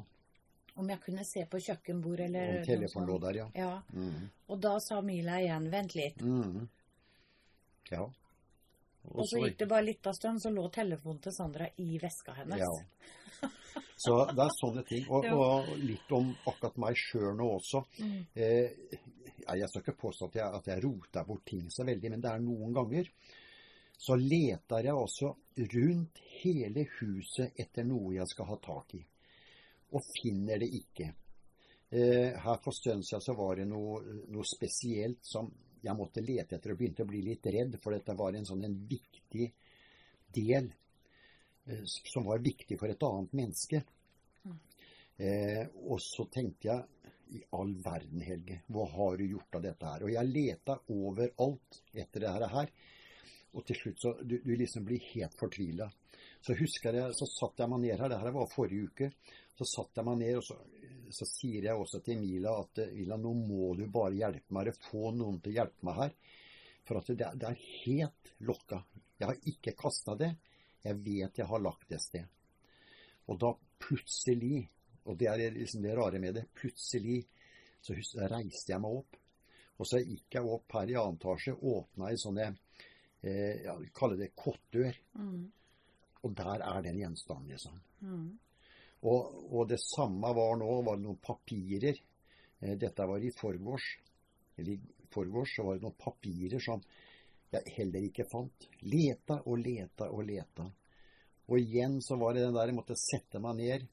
om 0.77 0.89
jeg 0.93 1.01
kunne 1.01 1.25
se 1.25 1.47
på 1.51 1.59
kjøkkenbord 1.59 2.21
eller 2.21 2.59
Om 2.61 2.67
telefonen 2.69 3.09
lå 3.09 3.19
der, 3.21 3.35
ja. 3.41 3.47
Ja, 3.55 3.83
Mm. 3.93 4.29
og 4.49 4.61
da 4.61 4.79
sa 4.81 5.01
Mila 5.01 5.41
igjen 5.41 5.71
'vent 5.71 5.95
litt'. 5.97 6.21
Mm. 6.23 6.69
Ja. 7.91 8.05
Og 9.15 9.27
så 9.29 9.39
gikk 9.39 9.59
det 9.59 9.69
bare 9.69 9.83
litt 9.87 10.07
av 10.07 10.13
stund, 10.13 10.43
så 10.43 10.51
lå 10.51 10.69
telefonen 10.73 11.21
til 11.23 11.33
Sandra 11.33 11.69
i 11.79 11.99
veska 11.99 12.33
hennes. 12.35 12.59
Ja. 12.59 13.49
Så 13.97 14.27
det 14.27 14.43
er 14.45 14.51
sånne 14.61 14.83
ting. 14.85 15.07
Og, 15.09 15.25
og 15.25 15.69
litt 15.79 16.11
om 16.13 16.35
akkurat 16.47 16.77
meg 16.77 16.97
sjøl 17.01 17.35
nå 17.39 17.47
også. 17.57 17.81
Mm. 17.99 18.27
Eh, 18.35 18.99
jeg 19.55 19.69
skal 19.71 19.83
ikke 19.85 20.01
påstå 20.01 20.31
at 20.31 20.39
jeg, 20.41 20.61
at 20.61 20.71
jeg 20.73 20.83
roter 20.85 21.27
bort 21.29 21.45
ting 21.47 21.69
så 21.71 21.87
veldig, 21.87 22.11
men 22.13 22.25
det 22.25 22.33
er 22.33 22.43
noen 22.43 22.75
ganger 22.75 23.11
så 23.97 24.17
leter 24.21 24.91
jeg 24.91 24.95
også 24.95 25.31
rundt 25.73 26.19
hele 26.43 26.85
huset 26.99 27.57
etter 27.57 27.87
noe 27.89 28.17
jeg 28.19 28.29
skal 28.29 28.51
ha 28.51 28.59
tak 28.63 28.97
i, 28.99 29.01
og 29.97 30.05
finner 30.19 30.61
det 30.61 30.69
ikke. 30.83 31.13
Eh, 31.89 32.35
her 32.43 32.59
for 32.63 32.77
stund 32.77 33.07
siden 33.07 33.25
så 33.25 33.37
var 33.39 33.57
det 33.57 33.69
noe, 33.71 34.03
noe 34.35 34.45
spesielt 34.45 35.25
som 35.25 35.49
jeg 35.81 35.97
måtte 35.97 36.25
lete 36.25 36.59
etter 36.59 36.75
og 36.75 36.81
begynte 36.81 37.07
å 37.07 37.09
bli 37.09 37.23
litt 37.25 37.47
redd, 37.47 37.79
for 37.81 37.95
dette 37.95 38.17
var 38.19 38.37
en 38.37 38.49
sånn 38.49 38.67
en 38.67 38.77
viktig 38.91 39.49
del 40.35 40.69
eh, 41.65 41.85
som 41.87 42.27
var 42.27 42.45
viktig 42.45 42.77
for 42.81 42.93
et 42.93 43.07
annet 43.07 43.37
menneske. 43.39 43.85
Eh, 45.17 45.63
og 45.89 46.03
så 46.05 46.27
tenkte 46.29 46.69
jeg 46.69 46.96
i 47.35 47.43
all 47.59 47.73
verden, 47.83 48.21
Helge, 48.23 48.61
hva 48.73 48.85
har 48.93 49.17
du 49.19 49.25
gjort 49.27 49.59
av 49.59 49.65
dette 49.65 49.93
her? 49.93 50.05
Og 50.07 50.13
jeg 50.15 50.31
leta 50.31 50.77
overalt 50.95 51.81
etter 51.93 52.27
det 52.27 52.51
her. 52.53 52.71
Og 53.57 53.65
til 53.67 53.79
slutt 53.81 54.03
så 54.03 54.13
du, 54.23 54.37
du 54.45 54.53
liksom 54.57 54.85
blir 54.87 55.03
helt 55.15 55.35
fortvila. 55.39 55.89
Så 56.45 56.55
husker 56.59 56.95
jeg, 56.95 57.15
så 57.17 57.27
satt 57.27 57.63
jeg 57.63 57.73
meg 57.73 57.83
ned 57.83 57.99
her, 57.99 58.13
det 58.13 58.21
her 58.23 58.35
var 58.37 58.51
forrige 58.53 58.91
uke. 58.91 59.11
Så 59.57 59.67
satt 59.71 59.99
jeg 59.99 60.07
meg 60.07 60.21
ned, 60.21 60.37
og 60.39 60.45
så, 60.45 60.59
så 61.17 61.29
sier 61.29 61.71
jeg 61.71 61.81
også 61.81 62.03
til 62.05 62.21
Mila 62.21 62.59
at 62.61 62.83
Mila, 62.93 63.19
nå 63.19 63.33
må 63.41 63.73
du 63.79 63.87
bare 63.91 64.15
hjelpe 64.19 64.55
meg, 64.55 64.67
eller 64.67 64.85
få 64.91 65.11
noen 65.17 65.41
til 65.41 65.55
å 65.55 65.59
hjelpe 65.61 65.89
meg 65.89 66.01
her. 66.03 66.15
For 66.87 67.01
at 67.01 67.11
det, 67.11 67.33
det 67.41 67.51
er 67.51 67.65
helt 67.87 68.33
lokka. 68.47 68.83
Jeg 69.17 69.31
har 69.31 69.51
ikke 69.51 69.75
kasta 69.81 70.15
det. 70.21 70.35
Jeg 70.87 71.01
vet 71.03 71.41
jeg 71.41 71.51
har 71.51 71.63
lagt 71.65 71.89
det 71.89 71.99
et 71.99 72.05
sted. 72.05 72.27
Og 73.27 73.41
da 73.43 73.51
plutselig, 73.83 74.69
og 75.07 75.17
det 75.19 75.29
er 75.31 75.55
liksom 75.55 75.85
det 75.85 75.95
rare 75.97 76.21
med 76.23 76.35
det, 76.35 76.47
plutselig 76.55 77.23
så 77.85 77.95
reiste 78.27 78.73
jeg 78.73 78.83
meg 78.83 78.99
opp. 78.99 79.19
Og 79.77 79.89
så 79.89 80.01
gikk 80.01 80.39
jeg 80.39 80.49
opp 80.49 80.75
her 80.79 80.91
i 80.91 80.97
annen 80.99 81.19
etasje, 81.21 81.53
åpna 81.55 82.09
ei 82.11 82.19
sånne 82.21 82.47
eh, 82.49 83.63
ja, 83.67 83.77
vi 83.79 83.91
kaller 83.95 84.19
det 84.21 84.33
kottdør. 84.39 84.97
Mm. 85.21 85.45
Og 86.25 86.35
der 86.35 86.65
er 86.65 86.83
den 86.83 87.01
gjenstanden, 87.03 87.53
liksom. 87.53 87.77
Mm. 88.01 88.31
Og, 89.07 89.37
og 89.53 89.69
det 89.71 89.79
samme 89.85 90.33
var 90.35 90.57
nå, 90.59 90.71
var 90.83 90.97
det 90.97 91.05
noen 91.05 91.21
papirer. 91.23 92.01
Eh, 92.61 92.75
Dette 92.81 93.07
var 93.07 93.23
i 93.23 93.35
forgårs. 93.37 93.91
Eller 94.57 94.79
i 94.79 95.11
forgårs 95.13 95.59
så 95.59 95.67
var 95.67 95.77
det 95.77 95.87
noen 95.87 96.01
papirer 96.01 96.63
som 96.63 96.83
jeg 97.53 97.77
heller 97.77 98.09
ikke 98.09 98.27
fant. 98.31 98.67
Leta 98.89 99.43
og 99.45 99.61
leta 99.61 100.09
og 100.11 100.25
leta. 100.27 100.67
Og 101.47 101.61
igjen 101.61 102.01
så 102.03 102.17
var 102.19 102.35
det 102.35 102.49
den 102.49 102.57
der 102.57 102.73
jeg 102.73 102.81
måtte 102.81 102.97
sette 102.99 103.39
meg 103.45 103.61
ned 103.61 103.87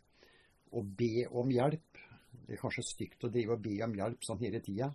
og 0.74 0.94
be 0.98 1.26
om 1.30 1.50
hjelp. 1.54 2.02
Det 2.44 2.56
er 2.58 2.62
kanskje 2.62 2.84
stygt 2.86 3.24
å 3.28 3.32
drive 3.32 3.56
og 3.56 3.62
be 3.64 3.76
om 3.86 3.94
hjelp 3.98 4.26
sånn 4.26 4.42
hele 4.44 4.60
tida. 4.66 4.90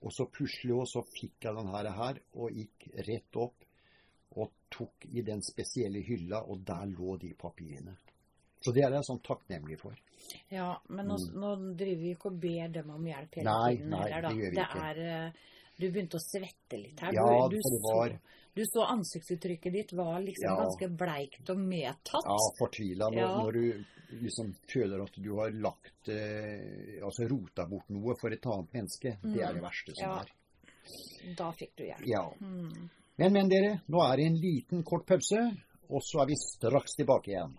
Og 0.00 0.12
så 0.16 0.24
plutselig 0.32 0.72
også 0.80 1.02
fikk 1.12 1.44
jeg 1.44 1.56
denne 1.58 1.92
her, 1.92 2.20
og 2.40 2.54
gikk 2.56 2.86
rett 3.06 3.36
opp 3.36 3.66
og 4.40 4.52
tok 4.72 5.04
i 5.10 5.22
den 5.26 5.42
spesielle 5.42 6.00
hylla, 6.06 6.40
og 6.46 6.62
der 6.64 6.86
lå 6.88 7.16
de 7.20 7.34
papirene. 7.36 7.96
Så 8.60 8.72
det 8.76 8.84
er 8.84 8.92
jeg 8.94 9.06
sånn 9.08 9.22
takknemlig 9.24 9.78
for. 9.80 9.96
Ja, 10.52 10.74
men 10.92 11.08
nå, 11.08 11.16
nå 11.32 11.50
driver 11.80 12.02
vi 12.02 12.10
ikke 12.14 12.28
og 12.30 12.40
ber 12.42 12.68
dem 12.74 12.90
om 12.92 13.06
hjelp 13.08 13.38
hele 13.40 13.50
Mm. 13.50 13.60
Nei, 13.60 13.76
tiden. 13.76 13.90
nei, 13.90 14.00
heller, 14.04 14.22
da. 14.22 14.28
det 14.28 14.42
gjør 14.42 14.50
vi 14.50 14.60
ikke. 14.64 14.84
Er, 14.90 15.00
eh, 15.00 15.32
du 15.80 15.90
begynte 15.90 16.18
å 16.18 16.22
svette 16.24 16.78
litt 16.80 17.00
her. 17.00 17.12
Ja, 17.16 17.48
du, 17.48 17.56
du, 17.56 17.62
det 17.62 17.80
var- 17.84 18.14
så, 18.14 18.36
du 18.54 18.62
så 18.66 18.84
ansiktsuttrykket 18.92 19.72
ditt 19.72 19.92
var 19.96 20.20
liksom 20.20 20.48
Ja. 20.50 20.56
ganske 20.64 20.88
bleikt 20.96 21.50
og 21.50 21.58
medtatt. 21.58 22.24
Ja, 22.26 22.36
fortvila 22.58 23.08
når, 23.10 23.18
Ja. 23.18 23.36
når 23.42 23.52
du 23.52 23.84
liksom 24.20 24.54
føler 24.72 25.02
at 25.04 25.14
du 25.22 25.30
har 25.38 25.50
lagt 25.54 26.08
eh, 26.08 26.98
Altså 27.04 27.28
rota 27.30 27.66
bort 27.66 27.88
noe 27.90 28.14
for 28.20 28.30
et 28.34 28.44
annet 28.46 28.72
menneske. 28.74 29.16
Det 29.22 29.40
er 29.40 29.54
det 29.54 29.62
verste 29.62 29.94
som 29.94 30.08
Mm. 30.08 30.16
Ja. 30.16 30.20
er. 30.22 31.34
Da 31.36 31.50
fikk 31.52 31.76
du 31.76 31.84
hjelp. 31.84 32.06
Ja. 32.06 32.24
Mm. 32.40 32.90
Men, 33.18 33.32
men 33.32 33.48
dere, 33.48 33.80
nå 33.88 34.00
er 34.10 34.16
det 34.16 34.26
en 34.26 34.36
liten 34.40 34.82
kort 34.82 35.06
pause, 35.06 35.38
og 35.90 36.00
så 36.02 36.22
er 36.22 36.26
vi 36.26 36.34
straks 36.40 36.96
tilbake 36.96 37.28
igjen. 37.34 37.56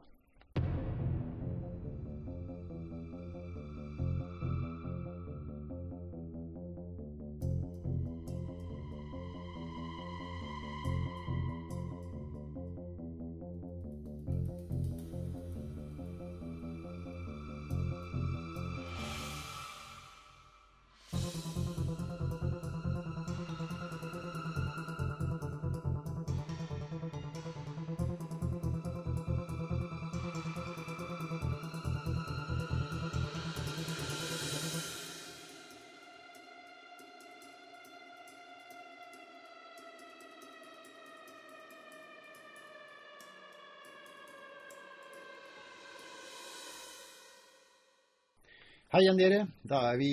Hei 48.91 49.05
igjen, 49.05 49.15
dere. 49.15 49.45
Da 49.63 49.77
er 49.87 49.97
vi 50.01 50.07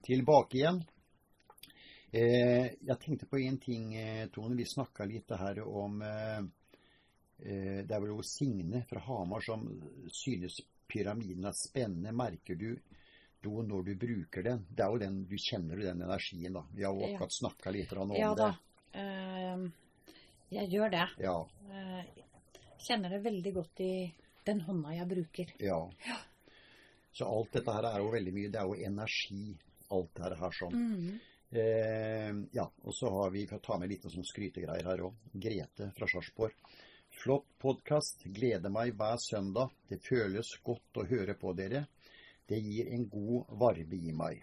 tilbake 0.00 0.56
igjen. 0.56 0.78
Eh, 2.08 2.70
jeg 2.80 2.96
tenkte 3.02 3.26
på 3.28 3.36
én 3.36 3.58
ting, 3.60 3.90
eh, 3.92 4.22
Tone. 4.32 4.56
Vi 4.56 4.64
snakka 4.64 5.04
litt 5.04 5.26
det 5.28 5.36
her 5.36 5.60
om 5.68 6.00
eh, 6.00 6.38
eh, 7.44 7.82
Det 7.84 7.92
er 7.92 8.00
vel 8.00 8.14
jo 8.14 8.24
Signe 8.24 8.86
fra 8.88 9.02
Hamar 9.04 9.44
som 9.44 9.68
synes 10.08 10.62
pyramiden 10.88 11.44
er 11.44 11.58
spennende. 11.60 12.14
Merker 12.16 12.56
du 12.56 12.70
noe 13.44 13.66
når 13.68 13.84
du 13.90 13.94
bruker 14.06 14.48
den? 14.48 14.64
Det 14.70 14.86
er 14.86 14.96
jo 14.96 15.04
den, 15.04 15.20
Du 15.28 15.36
kjenner 15.36 15.76
jo 15.76 15.90
den 15.90 16.02
energien, 16.08 16.56
da. 16.56 16.64
Vi 16.72 16.88
har 16.88 16.96
jo 16.96 17.12
akkurat 17.12 17.36
snakka 17.36 17.76
litt 17.76 17.92
om 17.92 18.16
Ja 18.16 18.32
da. 18.32 18.48
det. 18.48 19.04
Eh, 19.04 19.70
jeg 20.56 20.72
gjør 20.72 20.96
det. 20.96 21.08
Ja. 21.20 21.36
Uh, 21.68 22.02
kjenner 22.80 23.12
det 23.12 23.24
veldig 23.28 23.58
godt 23.60 23.84
i 23.84 23.94
den 24.48 24.64
hånda 24.64 24.96
jeg 25.02 25.16
bruker. 25.16 25.58
Ja. 25.60 25.82
Så 27.12 27.26
alt 27.28 27.52
dette 27.52 27.72
her 27.76 27.84
er 27.90 27.98
jo 28.00 28.10
veldig 28.12 28.32
mye 28.32 28.48
Det 28.50 28.60
er 28.60 28.70
jo 28.70 28.86
energi, 28.88 29.56
alt 29.92 30.14
dette 30.16 30.38
her 30.40 30.54
sånn. 30.56 30.72
Mm. 30.78 31.20
Eh, 31.52 32.32
ja, 32.56 32.64
og 32.84 32.94
så 32.96 33.10
har 33.12 33.30
vi, 33.34 33.42
for 33.46 33.58
å 33.58 33.64
ta 33.66 33.76
med 33.78 33.90
litt 33.92 34.06
sånn 34.08 34.24
skrytegreier 34.24 34.86
her 34.88 35.02
òg, 35.04 35.18
Grete 35.34 35.90
fra 35.96 36.08
Sarpsborg. 36.08 36.54
Flott 37.22 37.44
podkast. 37.60 38.24
Gleder 38.32 38.72
meg 38.72 38.94
hver 38.96 39.20
søndag. 39.20 39.74
Det 39.88 39.98
føles 40.00 40.48
godt 40.64 40.96
å 41.02 41.04
høre 41.10 41.34
på 41.36 41.52
dere. 41.54 41.84
Det 42.48 42.56
gir 42.58 42.88
en 42.96 43.04
god 43.12 43.52
varme 43.60 43.98
i 44.00 44.14
meg. 44.16 44.40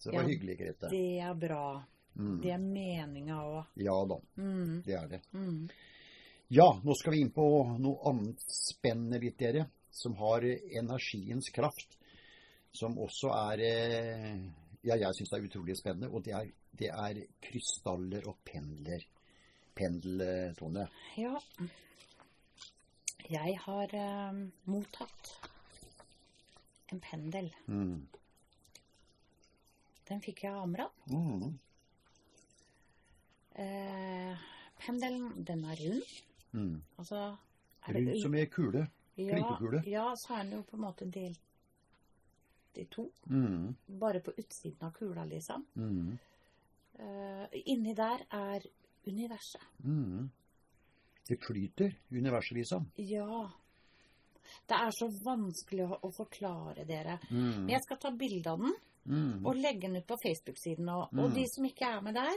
Så 0.00 0.10
det 0.10 0.16
var 0.16 0.22
Ja, 0.26 0.28
hyggelig, 0.32 0.58
Grete. 0.58 0.90
Det 0.90 1.20
er 1.22 1.34
bra. 1.38 1.84
Mm. 2.18 2.40
Det 2.42 2.50
er 2.50 2.58
meninga 2.58 3.38
òg. 3.46 3.66
Ja 3.76 4.04
da, 4.04 4.18
Mm. 4.36 4.82
det 4.82 4.94
er 4.98 5.06
det. 5.08 5.20
Mm. 5.32 5.70
Ja, 6.50 6.80
nå 6.82 6.94
skal 6.98 7.12
vi 7.12 7.20
inn 7.20 7.30
på 7.30 7.78
noe 7.78 8.02
annet 8.10 8.40
spennende 8.42 9.20
litt, 9.22 9.38
dere. 9.38 9.68
Som 9.92 10.14
har 10.16 10.40
energiens 10.42 11.48
kraft. 11.54 11.96
Som 12.72 12.98
også 12.98 13.32
er 13.34 13.62
eh, 13.66 14.40
Ja, 14.84 14.96
jeg 14.96 15.14
syns 15.14 15.30
det 15.30 15.38
er 15.38 15.48
utrolig 15.48 15.76
spennende. 15.76 16.08
Og 16.08 16.24
det 16.24 16.32
er, 16.32 16.46
det 16.78 16.88
er 16.88 17.22
krystaller 17.42 18.28
og 18.30 18.38
pendler. 18.44 19.02
Pendeltone. 19.76 20.86
Ja. 21.18 21.36
Jeg 23.30 23.58
har 23.62 23.92
uh, 23.94 24.38
mottatt 24.66 25.28
en 26.90 27.00
pendel. 27.00 27.50
Mm. 27.66 28.08
Den 30.08 30.22
fikk 30.24 30.42
jeg 30.44 30.54
av 30.54 30.64
Amran. 30.64 30.96
Mm. 31.06 31.52
Eh, 33.60 34.48
pendelen, 34.80 35.44
den 35.46 35.62
er 35.64 35.84
rund. 35.84 36.16
Mm. 36.52 36.82
Altså 36.98 37.36
det- 37.86 38.22
som 38.22 38.34
i 38.34 38.44
kule. 38.46 38.88
ja, 39.16 39.82
ja, 39.86 40.14
så 40.16 40.34
er 40.34 40.42
den 40.42 40.52
jo 40.52 40.62
på 40.62 40.76
en 40.76 40.82
måte 40.82 41.10
delt 41.10 41.40
i. 42.78 42.86
Mm. 43.28 43.74
Bare 43.86 44.20
på 44.20 44.32
utsiden 44.36 44.82
av 44.86 44.92
kula, 44.92 45.24
liksom. 45.24 45.66
Mm. 45.76 46.18
Uh, 47.00 47.46
inni 47.64 47.94
der 47.94 48.26
er 48.30 48.60
universet. 49.06 49.62
Mm. 49.84 50.30
Det 51.28 51.38
flyter, 51.46 51.94
universet, 52.10 52.56
liksom. 52.56 52.90
Ja. 52.96 53.50
Det 54.66 54.74
er 54.74 54.90
så 54.90 55.08
vanskelig 55.24 55.86
å, 55.86 55.98
å 56.02 56.10
forklare 56.12 56.84
dere. 56.84 57.18
Mm. 57.30 57.68
Jeg 57.70 57.80
skal 57.84 57.96
ta 57.98 58.10
bilde 58.10 58.50
av 58.50 58.58
den 58.58 58.74
Mm. 59.06 59.46
og 59.46 59.54
legge 59.56 59.80
den 59.88 59.96
ut 59.96 60.06
på 60.06 60.16
Facebook-siden. 60.22 60.88
Og, 60.92 61.08
Mm. 61.12 61.24
og 61.24 61.34
de 61.34 61.44
som 61.48 61.64
ikke 61.64 61.86
er 61.88 62.00
med 62.02 62.14
der, 62.14 62.36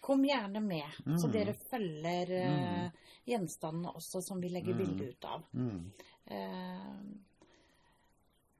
kom 0.00 0.22
gjerne 0.24 0.60
med. 0.60 0.90
Så 1.20 1.26
Mm. 1.28 1.32
dere 1.32 1.54
følger 1.70 2.32
uh, 2.48 2.90
gjenstandene 3.26 3.92
også 3.94 4.22
som 4.22 4.40
vi 4.40 4.48
legger 4.48 4.72
Mm. 4.74 4.78
bilde 4.78 5.08
ut 5.10 5.24
av. 5.24 5.42
Mm. 5.52 5.92
Eh, 6.26 7.02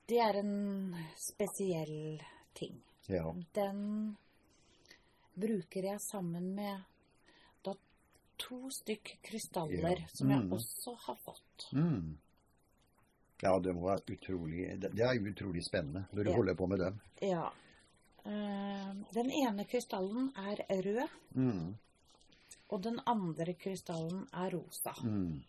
Det 0.08 0.18
er 0.18 0.38
en 0.40 0.96
spesiell 1.16 2.22
ting. 2.54 2.82
Ja. 3.08 3.32
Den 3.54 4.16
bruker 5.34 5.82
jeg 5.86 6.00
sammen 6.04 6.54
med 6.54 6.82
da 7.64 7.74
to 8.38 8.68
stykk 8.70 9.14
krystaller 9.22 9.98
Ja. 10.02 10.06
som 10.14 10.30
jeg 10.30 10.40
Mm. 10.44 10.52
også 10.52 10.96
har 11.06 11.16
fått. 11.24 11.72
Mm. 11.72 12.18
Ja, 13.42 13.58
det 13.58 13.74
må 13.74 13.88
være 13.88 14.16
utrolig 14.16 14.80
Det 14.80 15.00
er 15.00 15.18
utrolig 15.32 15.64
spennende 15.64 16.06
når 16.12 16.24
du 16.24 16.30
Ja. 16.30 16.36
holder 16.36 16.54
på 16.54 16.66
med 16.68 16.78
dem. 16.78 17.00
Ja. 17.22 17.50
Eh, 18.24 18.94
Den 19.14 19.30
ene 19.30 19.64
krystallen 19.64 20.32
er 20.36 20.56
rød, 20.68 21.08
Mm. 21.34 21.76
og 22.68 22.82
den 22.82 23.00
andre 23.06 23.54
krystallen 23.54 24.28
er 24.32 24.50
rosa. 24.50 24.92
Mm. 25.02 25.42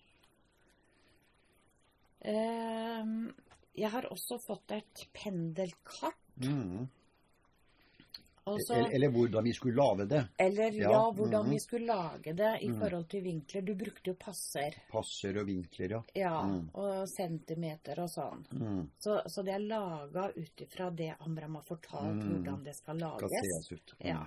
Jeg 3.75 3.89
har 3.89 4.05
også 4.11 4.37
fått 4.39 4.71
et 4.71 5.07
pendelkart. 5.13 6.19
Mm. 6.43 6.87
Også, 8.45 8.73
Eller, 8.75 8.89
eller 8.95 9.09
hvordan 9.09 9.43
vi 9.45 9.53
skulle 9.55 9.75
lage 9.79 10.05
det. 10.05 10.27
eller 10.37 10.71
ja, 10.75 10.89
ja, 10.91 11.11
hvordan 11.15 11.45
mhm. 11.45 11.51
vi 11.53 11.59
skulle 11.63 11.85
lage 11.85 12.33
det 12.33 12.49
i 12.61 12.67
mm. 12.69 12.79
forhold 12.81 13.05
til 13.09 13.21
vinkler. 13.23 13.61
Du 13.61 13.71
brukte 13.79 14.09
jo 14.09 14.15
passer. 14.19 14.75
Passer 14.91 15.37
og 15.39 15.47
vinkler, 15.47 15.89
ja. 15.95 16.01
Ja, 16.13 16.41
Mm. 16.45 16.65
og 16.73 17.07
centimeter 17.07 17.99
og 18.03 18.09
sånn. 18.11 18.43
Mm. 18.51 18.89
Så, 18.99 19.21
så 19.31 19.45
det 19.47 19.53
er 19.55 19.63
laga 19.63 20.27
ut 20.35 20.61
ifra 20.65 20.89
det 20.91 21.13
Amram 21.19 21.55
har 21.55 21.63
fortalt 21.63 22.19
Mm. 22.19 22.33
hvordan 22.33 22.63
det 22.65 22.75
skal 22.75 22.99
Skal 22.99 23.29
lages. 23.29 23.47
sees 23.47 23.71
ut. 23.71 23.95
Mm. 23.99 24.07
Ja. 24.11 24.25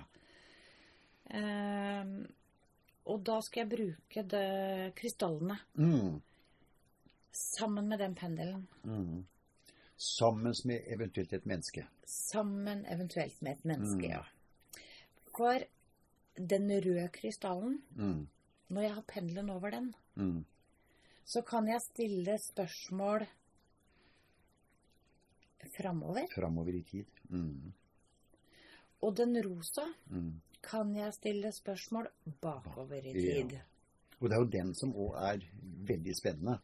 Um, 2.01 2.27
og 3.05 3.23
da 3.23 3.39
skal 3.41 3.67
jeg 3.67 3.69
bruke 3.69 4.23
det, 4.33 4.95
krystallene 4.95 5.59
Mm. 5.77 6.21
sammen 7.31 7.87
med 7.87 7.99
den 7.99 8.15
pendelen. 8.15 8.67
Mm. 9.97 9.99
Sammen 9.99 10.53
med 10.65 10.81
eventuelt 10.87 11.33
et 11.33 11.45
menneske. 11.45 11.87
Sammen 12.05 12.85
eventuelt 12.85 13.41
med 13.41 13.51
et 13.51 13.65
menneske, 13.65 14.07
Mm. 14.07 14.11
ja. 14.11 14.21
For 15.37 15.59
den 16.49 16.69
røde 16.69 17.09
krystallen, 17.13 17.81
Mm. 17.95 18.27
når 18.69 18.81
jeg 18.81 18.93
har 18.93 19.01
pendelen 19.07 19.49
over 19.49 19.69
den, 19.71 19.95
Mm. 20.15 20.45
så 21.25 21.41
kan 21.41 21.67
jeg 21.67 21.81
stille 21.81 22.37
spørsmål 22.37 23.25
framover. 25.77 26.27
Framover 26.35 26.73
i 26.75 26.81
tid. 26.83 27.05
Mm. 27.29 27.73
Og 29.01 29.17
den 29.17 29.35
rosa 29.45 29.81
Mm. 30.09 30.41
kan 30.63 30.95
jeg 30.95 31.13
stille 31.13 31.51
spørsmål 31.51 32.07
bakover 32.41 32.95
i 33.05 33.13
Ja. 33.13 33.41
tid. 33.47 33.57
Og 34.19 34.29
det 34.29 34.35
er 34.35 34.39
jo 34.39 34.49
den 34.65 34.73
som 34.75 34.93
òg 34.93 35.15
er 35.33 35.39
veldig 35.87 36.15
spennende. 36.15 36.59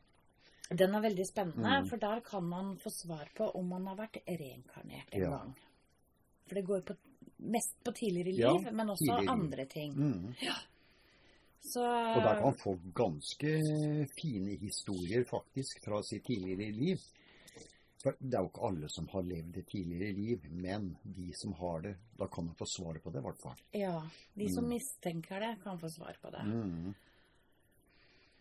Den 0.69 0.95
er 0.95 1.01
veldig 1.01 1.25
spennende, 1.27 1.81
Mm. 1.81 1.87
for 1.89 1.97
der 1.97 2.19
kan 2.21 2.43
man 2.43 2.77
få 2.77 2.89
svar 2.89 3.29
på 3.35 3.51
om 3.55 3.67
man 3.69 3.85
har 3.87 3.95
vært 3.95 4.17
reinkarnert 4.27 5.09
en 5.11 5.21
Ja. 5.21 5.29
gang. 5.29 5.55
For 6.47 6.55
det 6.55 6.65
går 6.65 6.81
på, 6.81 6.95
mest 7.39 7.83
på 7.83 7.91
tidligere 7.91 8.33
Ja, 8.37 8.51
liv, 8.53 8.71
men 8.73 8.87
også 8.89 9.05
tidligere 9.05 9.31
andre 9.31 9.65
ting. 9.65 9.93
Mm. 9.93 10.33
Så 11.65 11.79
Og 12.15 12.23
der 12.23 12.33
kan 12.35 12.43
man 12.43 12.57
få 12.63 12.77
ganske 12.95 14.07
fine 14.21 14.57
historier 14.59 15.23
faktisk 15.23 15.83
fra 15.85 16.01
sitt 16.03 16.25
tidligere 16.25 16.71
liv. 16.71 16.97
For 18.03 18.11
det 18.19 18.33
er 18.33 18.39
jo 18.43 18.49
ikke 18.49 18.67
alle 18.67 18.89
som 18.89 19.07
har 19.13 19.21
levd 19.21 19.57
et 19.57 19.67
tidligere 19.67 20.11
liv, 20.13 20.41
men 20.51 20.97
de 21.05 21.31
som 21.41 21.53
har 21.53 21.79
det, 21.81 21.95
da 22.19 22.27
kan 22.27 22.45
man 22.45 22.55
få 22.55 22.65
svaret 22.67 23.01
på 23.03 23.09
det 23.13 23.19
i 23.19 23.23
hvert 23.23 23.41
fall. 23.43 23.55
ja, 23.73 24.01
de 24.35 24.49
som 24.53 24.63
Mm. 24.65 24.69
mistenker 24.69 25.39
det, 25.39 25.63
kan 25.63 25.79
få 25.79 25.87
svar 25.89 26.15
på 26.21 26.29
det. 26.31 26.43
Mm. 26.45 26.93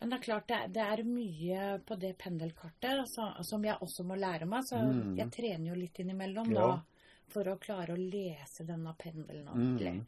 Men 0.02 0.10
det 0.10 0.16
er 0.18 0.22
klart, 0.24 0.48
det 0.50 0.72
det 0.74 0.82
er 0.82 1.02
mye 1.06 1.66
på 1.86 1.96
det 2.02 2.16
pendelkartet 2.18 3.04
så, 3.08 3.28
som 3.46 3.62
jeg 3.64 3.76
også 3.80 4.02
må 4.04 4.16
lære 4.18 4.46
meg. 4.50 4.64
Så 4.66 4.76
Mm. 4.82 5.16
jeg 5.16 5.30
trener 5.30 5.68
jo 5.70 5.74
litt 5.78 5.94
innimellom 6.02 6.50
Ja. 6.52 6.66
da, 6.66 6.82
for 7.28 7.44
å 7.44 7.58
klare 7.58 7.94
å 7.94 7.96
lese 7.96 8.66
denne 8.66 8.94
pendelen 8.98 9.46
ordentlig. 9.48 9.92
Mm. 9.94 10.06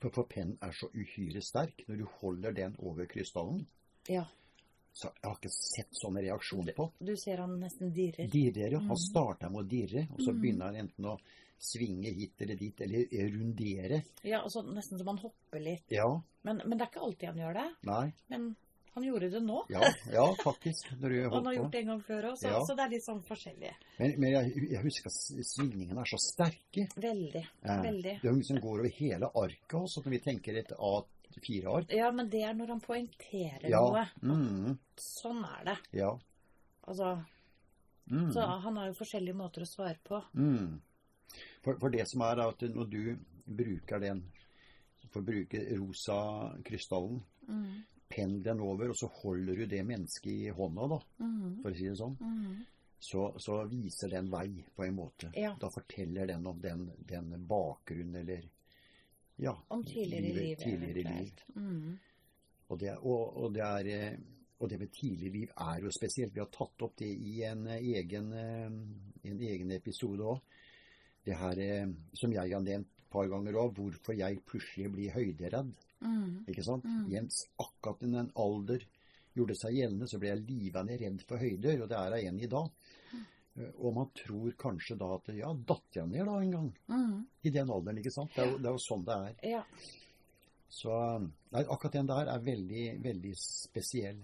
For, 0.00 0.10
for 0.10 0.24
pennen 0.24 0.58
er 0.60 0.72
så 0.76 0.90
uhyre 0.92 1.40
sterk. 1.42 1.84
Når 1.88 1.96
du 1.98 2.04
holder 2.20 2.52
den 2.52 2.76
over 2.78 3.06
krystallen, 3.06 3.66
Ja, 4.08 4.24
så 4.92 5.08
jeg 5.14 5.22
har 5.24 5.36
ikke 5.36 5.50
sett 5.54 5.88
sånne 6.04 6.20
reaksjoner 6.22 6.74
på. 6.74 6.90
du 7.00 7.16
ser 7.16 7.38
han 7.38 7.58
nesten 7.60 7.92
dirrer. 7.94 8.28
Dirrer, 8.28 8.72
ja. 8.72 8.78
Mm. 8.80 8.88
Han 8.88 8.96
starter 8.96 9.48
med 9.50 9.64
å 9.64 9.68
dirre, 9.68 10.08
og 10.12 10.18
så 10.20 10.32
Mm. 10.34 10.40
begynner 10.42 10.64
han 10.66 10.76
enten 10.88 11.04
å 11.06 11.18
svinge 11.58 12.12
hit 12.14 12.40
eller 12.42 12.56
dit, 12.56 12.80
eller 12.80 13.06
rundere. 13.30 14.02
Ja, 14.24 14.42
og 14.42 14.50
så 14.50 14.62
nesten 14.62 14.98
som 14.98 15.06
han 15.06 15.18
hopper 15.18 15.60
litt. 15.60 15.84
Ja, 15.90 16.20
Men, 16.42 16.60
men 16.66 16.78
det 16.78 16.86
er 16.86 16.90
ikke 16.90 17.02
alltid 17.06 17.28
han 17.28 17.36
gjør 17.38 17.54
det. 17.54 17.74
nei, 17.84 18.12
Men 18.28 18.56
han 18.94 19.04
gjorde 19.06 19.28
det 19.30 19.40
nå. 19.42 19.60
ja, 19.70 19.80
ja 20.12 20.24
faktisk. 20.42 20.88
Han 20.90 21.46
har 21.46 21.54
gjort 21.54 21.72
det 21.72 21.78
en 21.84 21.86
gang 21.92 22.00
før 22.02 22.24
òg, 22.32 22.36
så, 22.40 22.48
Ja. 22.50 22.60
så 22.66 22.74
det 22.76 22.84
er 22.84 22.90
litt 22.96 23.04
sånn 23.06 23.22
forskjellig. 23.26 23.72
Men, 23.98 24.14
men 24.18 24.30
jeg, 24.32 24.70
jeg 24.72 24.82
husker 24.82 25.06
at 25.12 25.46
svingningene 25.46 26.00
er 26.00 26.10
så 26.10 26.18
sterke. 26.18 26.88
Veldig. 26.96 27.44
Eh, 27.62 27.82
Veldig. 27.86 28.14
Det 28.22 28.28
er 28.30 28.34
jo 28.34 28.42
som 28.42 28.60
går 28.60 28.80
over 28.80 28.90
hele 28.98 29.30
arket 29.34 29.76
også, 29.80 30.02
når 30.04 30.10
vi 30.16 30.22
tenker 30.24 30.58
et 30.58 30.72
A4-ark. 30.78 31.92
Ja, 31.94 32.10
men 32.10 32.28
det 32.32 32.42
er 32.44 32.54
når 32.58 32.74
han 32.74 32.80
poengterer 32.80 33.68
Ja. 33.70 33.80
noe. 33.80 34.06
Mm, 34.22 34.78
Sånn 34.96 35.44
er 35.44 35.64
det. 35.64 35.78
ja. 35.92 36.16
Altså, 36.88 37.18
Mm, 38.10 38.32
Så 38.34 38.42
han 38.42 38.76
har 38.76 38.86
jo 38.88 38.94
forskjellige 38.98 39.36
måter 39.38 39.62
å 39.62 39.66
svare 39.70 39.96
på. 40.02 40.18
mm. 40.34 40.80
For, 41.62 41.76
for 41.78 41.90
det 41.90 42.08
som 42.08 42.22
er 42.22 42.40
at 42.42 42.58
når 42.60 42.88
du 42.90 43.16
bruker 43.46 44.00
den, 44.00 44.24
for 45.12 45.20
å 45.22 45.24
bruke 45.24 45.60
rosa 45.78 46.16
krystallen, 46.64 47.20
Den 48.10 48.60
over, 48.60 48.88
og 48.90 48.96
så 48.96 49.06
holder 49.22 49.54
du 49.56 49.66
det 49.66 49.84
mennesket 49.86 50.32
i 50.32 50.50
hånda, 50.50 50.88
da, 50.88 50.98
Mm. 51.20 51.62
for 51.62 51.70
å 51.70 51.74
si 51.76 51.84
det 51.88 51.96
sånn, 51.96 52.16
Mm. 52.20 52.64
så, 52.98 53.38
så 53.38 53.68
viser 53.68 54.08
den 54.10 54.30
vei 54.30 54.64
på 54.76 54.84
en 54.84 54.96
måte. 54.96 55.30
Ja. 55.36 55.54
Da 55.60 55.68
forteller 55.70 56.26
den 56.26 56.46
om 56.46 56.58
den, 56.60 56.90
den 57.06 57.46
bakgrunnen 57.46 58.16
eller 58.16 58.42
ja, 59.38 59.54
Om 59.70 59.84
tidligere 59.84 60.34
liv. 60.34 60.56
tidligere 60.58 61.20
liv. 61.20 61.32
Mm. 61.54 61.98
Og 62.68 62.78
det, 62.78 62.96
og, 62.98 63.36
og, 63.36 63.52
det 63.54 63.62
er, 63.62 63.86
eh, 63.86 64.18
og 64.58 64.68
det 64.68 64.78
med 64.80 64.90
tidlig 64.92 65.30
liv 65.32 65.48
er 65.56 65.80
jo 65.80 65.90
spesielt. 65.90 66.34
Vi 66.34 66.40
har 66.40 66.50
tatt 66.50 66.82
opp 66.82 66.96
det 66.96 67.08
i 67.14 67.42
en 67.44 67.66
eh, 67.68 67.78
egen, 67.78 68.32
eh, 68.32 68.66
en 69.30 69.40
egen 69.40 69.70
episode 69.70 70.20
òg. 70.20 70.40
Det 71.24 71.36
her 71.36 71.94
som 72.14 72.32
jeg 72.32 72.50
har 72.52 72.60
nevnt 72.60 72.86
et 72.98 73.10
par 73.10 73.28
ganger 73.28 73.52
òg, 73.54 73.74
hvorfor 73.74 74.14
jeg 74.18 74.42
plutselig 74.44 74.90
blir 74.92 75.10
høyderedd. 75.12 75.72
Mm. 76.00 76.44
Ikke 76.48 76.64
sant? 76.64 76.84
Mm. 76.84 77.10
Jens, 77.12 77.42
akkurat 77.60 78.02
i 78.02 78.10
den 78.12 78.30
alder 78.34 78.84
gjorde 79.36 79.54
seg 79.60 79.74
gjeldende, 79.76 80.08
så 80.10 80.18
ble 80.18 80.28
jeg 80.32 80.44
livende 80.48 80.96
redd 81.00 81.22
for 81.28 81.38
høyder, 81.38 81.82
og 81.82 81.88
det 81.88 81.96
er 81.98 82.16
jeg 82.16 82.24
igjen 82.24 82.40
i 82.40 82.50
dag. 82.50 82.70
Mm. 83.12 83.26
Og 83.84 83.94
man 83.94 84.10
tror 84.16 84.52
kanskje 84.56 84.96
da 84.96 85.08
at 85.14 85.28
ja, 85.36 85.52
datt 85.52 85.96
jeg 85.98 86.08
ned 86.08 86.26
da 86.26 86.36
en 86.40 86.50
gang? 86.56 86.68
Mm. 86.88 87.16
I 87.44 87.50
den 87.50 87.70
alderen, 87.70 87.98
ikke 87.98 88.12
sant? 88.14 88.32
Det 88.34 88.44
er 88.44 88.50
jo, 88.52 88.58
det 88.58 88.70
er 88.70 88.76
jo 88.78 88.84
sånn 88.86 89.04
det 89.04 89.16
er. 89.16 89.34
Ja. 89.56 89.62
Så 90.70 90.96
nei, 91.50 91.64
akkurat 91.66 91.96
den 91.98 92.06
der 92.06 92.30
er 92.30 92.44
veldig, 92.46 92.84
veldig 93.02 93.32
spesiell. 93.42 94.20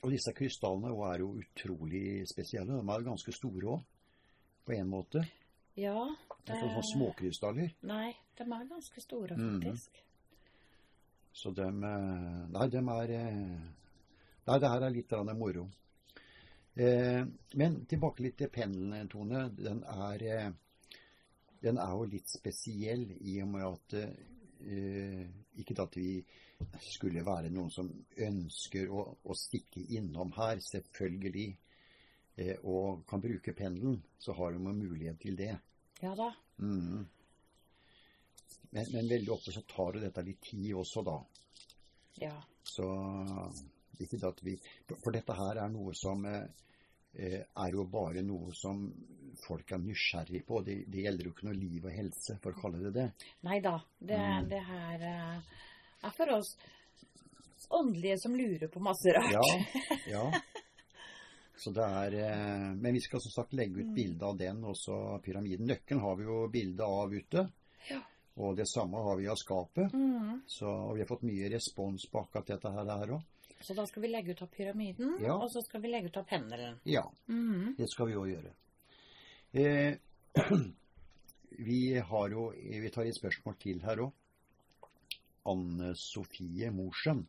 Og 0.00 0.10
disse 0.14 0.32
krystallene 0.36 0.90
er 1.12 1.20
jo 1.22 1.34
utrolig 1.42 2.24
spesielle. 2.28 2.78
De 2.80 2.94
er 2.94 3.04
ganske 3.06 3.34
store 3.36 3.74
òg, 3.76 3.82
på 4.66 4.72
en 4.76 4.88
måte. 4.90 5.24
ja 5.76 5.96
Det 6.44 6.54
er 6.54 6.60
sånne 6.64 6.82
småkrystaller. 6.88 7.74
Nei, 7.82 8.14
de 8.36 8.42
er 8.44 8.64
ganske 8.68 9.00
store, 9.00 9.36
Mhm. 9.36 9.60
faktisk. 9.62 10.02
Så 11.32 11.52
de 11.54 11.66
eh, 11.66 12.40
Nei, 12.50 12.66
de 12.72 12.80
er 12.80 13.12
eh, 13.16 13.68
Nei, 14.46 14.58
det 14.58 14.70
her 14.72 14.82
er 14.82 14.94
litt 14.94 15.12
moro. 15.38 15.68
Eh, 16.74 17.22
men 17.60 17.78
tilbake 17.86 18.24
litt 18.24 18.38
til 18.40 18.50
pendelen, 18.50 19.08
Tone. 19.08 19.48
Den 19.54 19.82
er 19.84 20.22
eh, 20.22 20.50
Den 21.60 21.78
er 21.78 21.92
jo 21.92 22.08
litt 22.08 22.28
spesiell 22.30 23.04
i 23.20 23.40
og 23.42 23.48
med 23.52 23.66
at 23.66 23.96
eh, 24.00 25.26
Ikke 25.60 25.76
at 25.82 25.96
vi 25.96 26.24
skulle 26.84 27.24
være 27.26 27.50
noen 27.50 27.70
som 27.72 27.88
ønsker 28.16 28.90
å, 28.92 29.04
å 29.24 29.36
stikke 29.36 29.80
innom 29.96 30.32
her, 30.36 30.60
selvfølgelig, 30.60 31.46
eh, 32.36 32.56
og 32.68 33.06
kan 33.08 33.22
bruke 33.24 33.54
pendelen, 33.56 33.96
så 34.20 34.36
har 34.36 34.52
vi 34.52 34.60
mulighet 34.60 35.20
til 35.20 35.38
det. 35.38 35.54
Ja 36.02 36.14
da. 36.16 36.32
Mhm. 36.60 37.08
Men, 38.70 38.86
men 38.92 39.08
veldig 39.10 39.32
ofte 39.34 39.52
så 39.52 39.62
tar 39.66 39.96
jo 39.98 40.00
dette 40.04 40.22
litt 40.22 40.40
tid 40.46 40.72
også, 40.78 41.02
da. 41.06 41.16
Ja. 42.22 42.36
Så 42.62 42.86
ikke 44.00 44.20
at 44.28 44.38
vi 44.44 44.54
For 45.02 45.12
dette 45.12 45.34
her 45.36 45.58
er 45.64 45.68
noe 45.72 45.92
som 45.98 46.22
eh, 46.24 46.46
er 47.42 47.72
jo 47.74 47.84
bare 47.90 48.22
noe 48.24 48.52
som 48.56 48.84
folk 49.44 49.72
er 49.74 49.82
nysgjerrig 49.82 50.44
på. 50.46 50.60
Det, 50.66 50.76
det 50.88 51.02
gjelder 51.04 51.26
jo 51.28 51.32
ikke 51.34 51.48
noe 51.50 51.58
liv 51.58 51.84
og 51.88 51.92
helse, 51.96 52.36
for 52.42 52.54
å 52.54 52.60
kalle 52.62 52.80
det 52.86 52.92
det. 52.96 53.08
Nei 53.48 53.58
da. 53.64 53.76
Det, 53.98 54.18
Mm. 54.20 54.48
det 54.52 54.62
her 54.68 55.04
eh, 55.10 55.58
er 56.06 56.14
for 56.16 56.32
oss 56.38 56.54
åndelige 57.70 58.18
som 58.22 58.34
lurer 58.38 58.68
på 58.72 58.80
masse 58.82 59.12
rart. 59.14 59.32
Ja, 59.34 59.42
ja. 60.14 60.24
Så 61.60 61.70
det 61.76 61.84
er 61.84 62.14
eh, 62.24 62.68
Men 62.80 62.94
vi 62.96 63.02
skal 63.04 63.20
som 63.20 63.34
sagt 63.34 63.52
legge 63.52 63.82
ut 63.82 63.90
Mm. 63.90 63.94
bilde 63.98 64.24
av 64.30 64.38
den, 64.40 64.62
også 64.64 65.18
pyramiden. 65.24 65.66
Nøkkelen 65.68 66.00
har 66.00 66.16
vi 66.16 66.24
jo 66.24 66.38
bilde 66.48 66.86
av 66.86 67.12
ute. 67.12 67.44
Ja. 67.90 68.00
Og 68.40 68.56
det 68.56 68.64
samme 68.70 68.96
har 69.04 69.18
vi 69.20 69.26
av 69.28 69.36
skapet. 69.36 69.92
Mm. 69.92 70.40
Så, 70.48 70.70
vi 70.94 71.02
har 71.02 71.08
fått 71.10 71.24
mye 71.28 71.50
respons 71.52 72.06
på 72.08 72.22
akkurat 72.22 72.46
dette 72.54 72.70
her 72.72 73.12
òg. 73.18 73.20
Så 73.60 73.74
da 73.76 73.84
skal 73.84 74.00
vi 74.02 74.08
legge 74.08 74.32
ut 74.32 74.40
av 74.42 74.48
pyramiden, 74.54 75.18
Ja. 75.20 75.34
og 75.36 75.50
så 75.52 75.60
skal 75.62 75.82
vi 75.82 75.90
legge 75.92 76.08
ut 76.08 76.16
av 76.16 76.24
pendelen. 76.30 76.78
Ja, 76.88 77.02
Mm. 77.28 77.74
det 77.76 77.90
skal 77.92 78.06
vi 78.08 78.14
òg 78.16 78.30
gjøre. 78.32 78.52
Eh, 79.52 79.98
vi 81.58 81.98
har 81.98 82.28
jo 82.30 82.50
Vi 82.56 82.90
tar 82.90 83.02
et 83.04 83.14
spørsmål 83.18 83.58
til 83.60 83.80
her 83.84 83.96
òg. 84.06 84.12
Anne 85.46 85.94
Sofie 85.96 86.70
Mosjøen. 86.70 87.26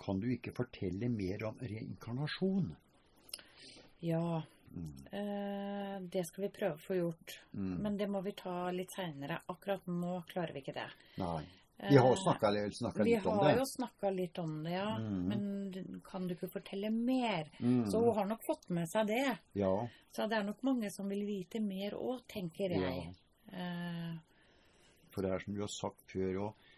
Kan 0.00 0.20
du 0.20 0.26
ikke 0.28 0.52
fortelle 0.54 1.08
mer 1.08 1.44
om 1.46 1.56
reinkarnasjon? 1.62 2.74
Ja, 4.02 4.42
Mm. 4.72 4.88
eh, 5.12 6.00
det 6.12 6.24
skal 6.28 6.46
vi 6.46 6.54
prøve 6.58 6.74
å 6.74 6.82
få 6.86 6.96
gjort. 6.98 7.36
Mm. 7.52 7.76
Men 7.82 7.96
det 7.96 8.08
må 8.10 8.20
vi 8.24 8.32
ta 8.36 8.70
litt 8.74 8.92
seinere. 8.96 9.40
Akkurat 9.52 9.86
nå 9.86 10.18
klarer 10.30 10.52
vi 10.56 10.64
ikke 10.64 10.76
det. 10.76 10.90
Nei. 11.22 11.44
Vi 11.76 11.96
har 11.96 12.08
jo 12.08 12.16
snakka 12.16 12.50
Vi 13.04 13.10
litt 13.10 13.26
om 13.26 13.38
har 13.38 13.58
jo 13.58 13.64
snakka 13.68 14.10
litt 14.10 14.38
om 14.38 14.52
det, 14.64 14.70
ja. 14.72 14.96
Mm. 14.96 15.24
Men 15.28 16.00
kan 16.04 16.24
du 16.26 16.32
ikke 16.34 16.48
fortelle 16.48 16.88
mer? 16.90 17.50
Mm. 17.60 17.90
Så 17.90 18.00
hun 18.00 18.16
har 18.16 18.28
nok 18.30 18.46
fått 18.46 18.70
med 18.72 18.88
seg 18.88 19.10
det. 19.10 19.36
Ja. 19.60 19.74
Så 20.10 20.24
det 20.26 20.38
er 20.38 20.46
nok 20.48 20.62
mange 20.64 20.90
som 20.90 21.08
vil 21.12 21.26
vite 21.28 21.60
mer 21.60 21.98
òg, 21.98 22.22
tenker 22.32 22.72
ja. 22.72 22.80
jeg. 22.88 23.12
Eh, 23.52 24.16
For 25.12 25.24
det 25.24 25.34
er 25.34 25.44
som 25.44 25.54
du 25.54 25.60
har 25.60 25.72
sagt 25.72 26.08
før 26.12 26.40
òg, 26.46 26.72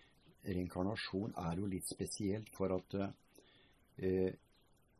reinkarnasjon 0.48 1.38
er 1.46 1.62
jo 1.62 1.70
litt 1.70 1.86
spesielt. 1.86 2.50
For 2.58 2.74
at 2.74 2.98
eh, 2.98 4.34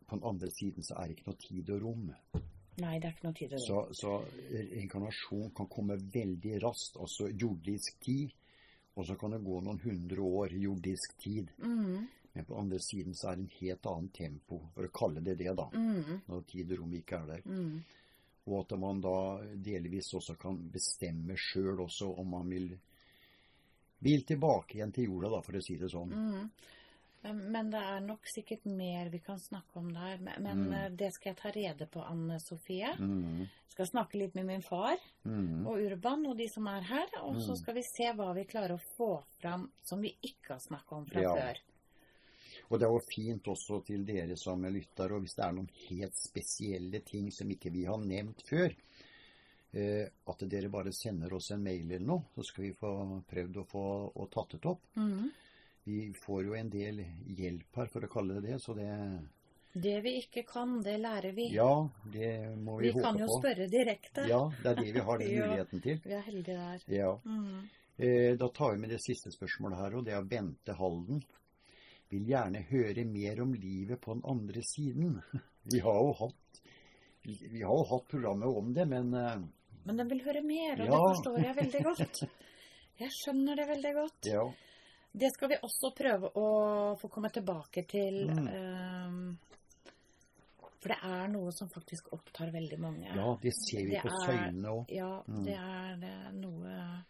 på 0.07 0.17
den 0.17 0.25
andre 0.31 0.51
siden 0.55 0.87
så 0.87 0.95
er 1.01 1.09
det 1.09 1.19
ikke 1.19 1.33
noe 1.33 1.43
tid 1.43 1.75
og 1.75 1.83
rom. 1.89 2.07
Nei, 2.81 2.99
det 2.99 3.09
er 3.09 3.15
ikke 3.17 3.27
noe 3.27 3.37
tid 3.39 3.55
å 3.55 3.61
Så, 3.63 3.81
så 3.97 4.13
inkarnasjon 4.83 5.51
kan 5.57 5.69
komme 5.71 5.97
veldig 5.99 6.59
raskt. 6.63 6.99
Altså 7.01 7.29
jordisk 7.31 7.99
tid. 8.05 8.33
Og 8.99 9.07
så 9.07 9.15
kan 9.15 9.31
det 9.31 9.45
gå 9.47 9.61
noen 9.63 9.79
hundre 9.85 10.25
år 10.27 10.55
jordisk 10.59 11.15
tid. 11.23 11.53
mm, 11.59 12.09
Men 12.35 12.45
på 12.49 12.57
andre 12.59 12.79
siden 12.83 13.15
så 13.15 13.31
er 13.31 13.37
det 13.37 13.45
en 13.45 13.55
helt 13.61 13.87
annen 13.87 14.09
tempo, 14.15 14.59
for 14.75 14.87
å 14.89 14.91
kalle 14.95 15.23
det 15.23 15.37
det, 15.39 15.53
da. 15.55 15.69
mm, 15.73 16.25
Når 16.27 16.43
tid 16.51 16.73
og 16.75 16.83
rom 16.83 16.97
ikke 16.99 17.21
er 17.23 17.27
der. 17.35 17.47
mm. 17.47 17.79
Og 18.49 18.61
at 18.65 18.79
man 18.81 19.01
da 19.05 19.15
delvis 19.61 20.15
også 20.17 20.35
kan 20.41 20.57
bestemme 20.73 21.37
sjøl 21.37 21.83
også 21.85 22.07
om 22.19 22.31
man 22.33 22.49
vil 22.49 22.71
vil 24.01 24.23
tilbake 24.25 24.79
igjen 24.79 24.93
til 24.95 25.09
jorda, 25.11 25.31
da, 25.37 25.41
for 25.43 25.59
å 25.59 25.63
si 25.63 25.77
det 25.79 25.91
sånn. 25.91 26.13
Mm. 26.15 26.51
Men- 27.23 27.71
det 27.71 27.81
er 27.83 28.01
nok 28.01 28.21
sikkert 28.35 28.65
mer 28.65 29.09
vi 29.11 29.19
kan 29.19 29.39
snakke 29.39 29.77
om 29.77 29.93
der. 29.93 30.19
Men, 30.19 30.43
men 30.43 30.59
Mm. 30.69 30.73
eh, 30.73 30.89
det 30.91 31.13
skal 31.13 31.35
jeg 31.35 31.37
ta 31.37 31.51
rede 31.51 31.87
på, 31.91 32.01
Anne 32.09 32.39
Sofie. 32.41 32.95
Mm. 32.99 33.47
Skal 33.69 33.87
snakke 33.87 34.15
litt 34.19 34.35
med 34.35 34.47
min 34.47 34.63
far 34.63 34.97
Mm. 35.25 35.67
og 35.67 35.79
Urban 35.79 36.27
og 36.27 36.37
de 36.37 36.49
som 36.49 36.67
er 36.67 36.81
her. 36.83 37.07
Og 37.23 37.37
så 37.43 37.51
Mm. 37.51 37.57
skal 37.57 37.75
vi 37.75 37.83
se 37.83 38.13
hva 38.13 38.35
vi 38.35 38.45
klarer 38.45 38.73
å 38.79 38.81
få 38.97 39.25
fram 39.41 39.71
som 39.83 40.01
vi 40.01 40.17
ikke 40.23 40.49
har 40.55 40.59
snakka 40.61 40.93
om 40.97 41.07
fra 41.07 41.21
Ja. 41.21 41.35
før. 41.35 41.57
Og 42.71 42.79
det 42.79 42.87
er 42.87 42.93
jo 42.93 43.01
fint 43.15 43.43
også 43.45 43.85
til 43.87 44.05
dere 44.05 44.37
som 44.37 44.63
lytter, 44.63 45.13
og 45.13 45.23
hvis 45.23 45.35
det 45.37 45.45
er 45.45 45.53
noen 45.53 45.71
helt 45.89 46.15
spesielle 46.15 47.01
ting 47.05 47.31
som 47.31 47.49
ikke 47.49 47.73
vi 47.73 47.85
har 47.85 47.97
nevnt 47.99 48.43
før, 48.49 48.75
eh, 49.75 50.09
at 50.27 50.39
dere 50.49 50.69
bare 50.69 50.93
sender 50.93 51.33
oss 51.35 51.51
en 51.51 51.63
mail 51.63 51.91
eller 51.93 52.07
noe, 52.07 52.25
så 52.37 52.45
skal 52.45 52.65
vi 52.65 52.73
få 52.73 53.23
prøvd 53.27 53.55
å 53.57 53.67
få 53.67 54.13
og 54.17 54.31
tatt 54.31 54.51
det 54.61 54.67
opp. 54.67 54.81
Mm. 54.97 55.31
Vi 55.89 55.99
får 56.21 56.45
jo 56.45 56.55
en 56.59 56.69
del 56.73 56.99
hjelp 57.39 57.79
her, 57.81 57.89
for 57.93 58.05
å 58.05 58.11
kalle 58.13 58.37
det 58.41 58.51
det, 58.51 58.59
så 58.61 58.75
det 58.77 58.89
Det 59.79 59.95
vi 60.05 60.13
ikke 60.21 60.43
kan, 60.49 60.79
det 60.85 60.97
lærer 61.01 61.33
vi. 61.37 61.47
Ja, 61.55 61.71
det 62.13 62.31
må 62.61 62.79
vi, 62.81 62.91
vi 62.93 63.01
kan 63.03 63.19
jo 63.21 63.29
på. 63.31 63.39
spørre 63.41 63.69
direkte. 63.73 64.27
Ja, 64.29 64.41
det 64.63 64.71
er 64.73 64.79
det 64.83 64.93
vi 64.97 65.05
har 65.07 65.19
den 65.23 65.35
muligheten 65.41 65.83
til. 65.85 66.01
Vi 66.05 66.13
er 66.17 66.25
heldige 66.27 66.57
der. 66.59 66.85
Ja. 66.93 67.13
Mm. 67.25 67.69
Eh, 67.99 68.37
Da 68.41 68.49
tar 68.55 68.73
vi 68.75 68.81
med 68.85 68.91
det 68.91 69.01
siste 69.05 69.31
spørsmålet 69.35 69.79
her, 69.81 69.97
og 69.99 70.05
det 70.07 70.15
er 70.17 70.23
Bente 70.29 70.75
Halden. 70.79 71.23
Vil 72.11 72.25
gjerne 72.31 72.63
høre 72.71 73.05
mer 73.05 73.43
om 73.45 73.53
livet 73.55 74.01
på 74.01 74.15
den 74.17 74.23
andre 74.25 74.63
siden. 74.65 75.19
Vi 75.73 75.81
har 75.85 75.99
jo 76.01 76.13
hatt, 76.17 76.61
vi 77.29 77.61
har 77.61 77.75
jo 77.77 77.83
hatt 77.91 78.07
programmet 78.09 78.49
om 78.57 78.71
det, 78.73 78.87
men 78.89 79.11
eh, 79.15 79.43
Men 79.85 79.97
den 80.01 80.09
vil 80.09 80.23
høre 80.25 80.41
mer, 80.43 80.81
og 80.81 80.87
Ja. 80.87 80.93
det 80.93 81.11
forstår 81.17 81.39
jeg 81.45 81.57
veldig 81.59 81.83
godt. 81.85 82.23
Jeg 83.03 83.13
skjønner 83.15 83.55
det 83.61 83.67
veldig 83.69 83.93
godt. 83.95 84.27
ja. 84.33 84.47
Det 85.19 85.31
skal 85.35 85.49
vi 85.53 85.57
også 85.67 85.91
prøve 85.99 86.31
å 86.39 86.47
få 87.01 87.09
komme 87.11 87.31
tilbake 87.35 87.83
til. 87.91 88.21
Mm. 88.31 88.49
Um, 88.55 89.39
for 90.79 90.93
det 90.95 90.99
er 91.03 91.29
noe 91.33 91.51
som 91.53 91.69
faktisk 91.73 92.13
opptar 92.15 92.53
veldig 92.55 92.79
mange. 92.79 93.09
ja, 93.11 93.29
det 93.43 93.53
ser 93.57 93.83
vi 93.89 93.97
Det 93.97 94.03
på 94.05 94.13
søylene 94.25 94.69
òg. 94.77 94.93
Ja, 94.95 95.23
Mm. 95.27 95.45
det 95.45 95.57
er 95.59 95.97
det 95.97 96.35
noe 96.39 97.05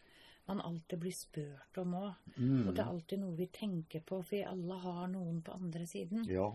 man 0.48 0.60
alltid 0.64 0.98
blir 1.02 1.12
spurt 1.12 1.76
om 1.82 1.92
òg. 1.94 2.14
Mm. 2.38 2.68
Og 2.68 2.74
det 2.74 2.80
er 2.80 2.88
alltid 2.88 3.20
noe 3.20 3.36
vi 3.36 3.46
tenker 3.52 4.00
på, 4.00 4.22
for 4.24 4.30
vi 4.36 4.42
alle 4.48 4.78
har 4.80 5.06
noen 5.12 5.42
på 5.44 5.52
andre 5.52 5.84
siden. 5.86 6.24
Ja. 6.26 6.48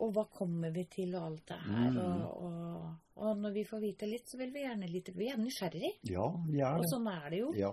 Og 0.00 0.12
hva 0.16 0.24
kommer 0.32 0.72
vi 0.74 0.82
til 0.90 1.14
og 1.14 1.22
alt 1.28 1.46
det 1.46 1.58
her. 1.60 1.90
Mm. 1.90 1.98
Og, 2.02 2.42
og, 2.42 2.90
og 3.22 3.36
når 3.38 3.52
vi 3.52 3.64
får 3.68 3.80
vite 3.84 4.06
litt, 4.10 4.26
så 4.26 4.38
vil 4.40 4.50
vi 4.50 4.64
gjerne 4.64 4.88
litt 4.90 5.10
Vi 5.14 5.28
er 5.30 5.36
nysgjerrig. 5.38 5.92
ja, 6.10 6.26
vi 6.48 6.58
er 6.58 6.74
det. 6.74 6.80
Og 6.80 6.90
sånn 6.90 7.06
er 7.12 7.30
det 7.30 7.38
jo. 7.44 7.52
Ja. 7.54 7.70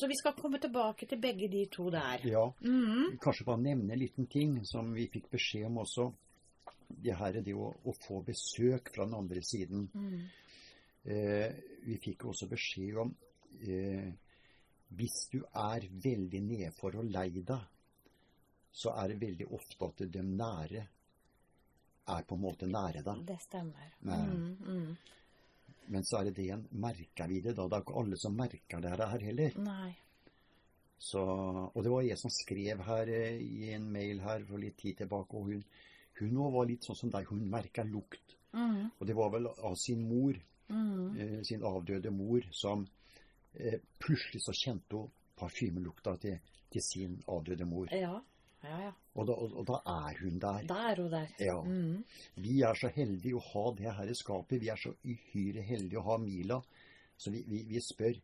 Så 0.00 0.08
vi 0.08 0.16
skal 0.16 0.32
komme 0.32 0.56
tilbake 0.58 1.04
til 1.06 1.20
begge 1.20 1.48
de 1.52 1.66
to 1.68 1.90
der. 1.92 2.22
ja. 2.24 2.46
Mm. 2.64 3.18
Kanskje 3.20 3.44
bare 3.44 3.60
nevne 3.60 3.92
en 3.92 4.00
liten 4.00 4.26
ting 4.32 4.54
som 4.64 4.94
vi 4.96 5.10
fikk 5.12 5.28
beskjed 5.34 5.66
om 5.68 5.82
også. 5.82 6.06
Det 6.88 7.16
her 7.18 7.36
er 7.36 7.44
det 7.44 7.52
å, 7.54 7.68
å 7.68 7.92
få 7.92 8.22
besøk 8.24 8.88
fra 8.94 9.04
den 9.04 9.18
andre 9.18 9.42
siden. 9.44 9.84
Mm. 9.92 10.22
Eh, 11.04 11.52
vi 11.84 11.98
fikk 12.00 12.24
også 12.32 12.48
beskjed 12.48 12.96
om 13.04 13.12
eh, 13.60 14.08
hvis 14.96 15.18
du 15.32 15.38
er 15.44 15.86
veldig 16.02 16.40
nedfor 16.48 16.96
og 17.02 17.12
lei 17.12 17.28
deg, 17.36 17.68
så 18.72 18.94
er 19.02 19.12
det 19.12 19.20
veldig 19.20 19.46
ofte 19.52 19.86
at 19.86 20.02
de 20.16 20.24
nære 20.24 20.82
er 22.10 22.26
på 22.26 22.36
en 22.38 22.42
måte 22.42 22.66
nære 22.66 23.04
deg. 23.06 23.24
Det 23.28 23.38
stemmer. 23.44 23.92
Mm, 24.00 24.56
mm. 24.64 25.19
Men 25.88 26.04
så 26.06 26.20
er 26.20 26.28
det 26.28 26.36
det 26.36 26.44
igjen, 26.44 26.66
merker 26.70 27.28
vi 27.28 27.40
det 27.40 27.56
da? 27.56 27.66
Det 27.66 27.78
er 27.78 27.84
ikke 27.84 28.00
alle 28.02 28.18
som 28.20 28.36
merker 28.36 28.82
det 28.84 28.92
her 28.98 29.24
heller. 29.26 29.56
Nei. 29.64 29.92
Så, 31.00 31.22
og 31.72 31.80
det 31.82 31.90
var 31.90 32.04
jeg 32.04 32.20
som 32.20 32.32
skrev 32.34 32.82
her 32.84 33.08
eh, 33.08 33.40
i 33.40 33.70
en 33.72 33.86
mail 33.90 34.20
her 34.20 34.44
for 34.44 34.60
litt 34.60 34.76
tid 34.78 35.00
tilbake, 35.00 35.36
og 35.36 35.48
hun 35.48 35.64
hun 36.20 36.52
var 36.52 36.68
litt 36.68 36.84
sånn 36.84 36.98
som 36.98 37.12
deg, 37.12 37.28
hun 37.30 37.46
merka 37.50 37.84
lukt. 37.86 38.36
Mm, 38.52 38.90
Og 38.98 39.06
det 39.06 39.14
var 39.14 39.30
vel 39.32 39.46
av 39.48 39.76
sin 39.78 40.02
mor, 40.08 40.36
mm. 40.68 41.16
eh, 41.16 41.36
sin 41.46 41.64
avdøde 41.64 42.10
mor, 42.10 42.44
som 42.52 42.82
eh, 43.54 43.78
plutselig 43.98 44.42
så 44.44 44.52
kjente 44.56 44.98
hun 44.98 45.12
parfymelukta 45.38 46.16
til, 46.20 46.36
til 46.70 46.84
sin 46.84 47.16
avdøde 47.30 47.64
mor. 47.64 47.88
Ja. 47.94 48.18
Ja, 48.62 48.76
ja. 48.86 48.92
Og 49.16 49.26
da, 49.26 49.34
og, 49.34 49.54
og 49.62 49.66
da 49.68 49.80
er 49.92 50.18
hun 50.20 50.38
der. 50.42 50.64
Da 50.68 50.78
er 50.90 51.02
hun 51.02 51.10
der. 51.12 51.30
Ja. 51.40 51.58
Mm. 51.64 52.04
Vi 52.44 52.60
er 52.66 52.78
så 52.78 52.90
heldige 52.94 53.38
å 53.38 53.44
ha 53.50 53.64
det 53.78 53.94
her 53.98 54.12
i 54.12 54.16
skapet. 54.16 54.60
Vi 54.62 54.70
er 54.72 54.80
så 54.80 54.92
uhyre 55.04 55.64
heldige 55.66 56.00
å 56.00 56.06
ha 56.10 56.18
Mila. 56.22 56.60
Så 57.20 57.32
vi, 57.34 57.42
vi, 57.48 57.64
vi 57.68 57.82
spør 57.84 58.20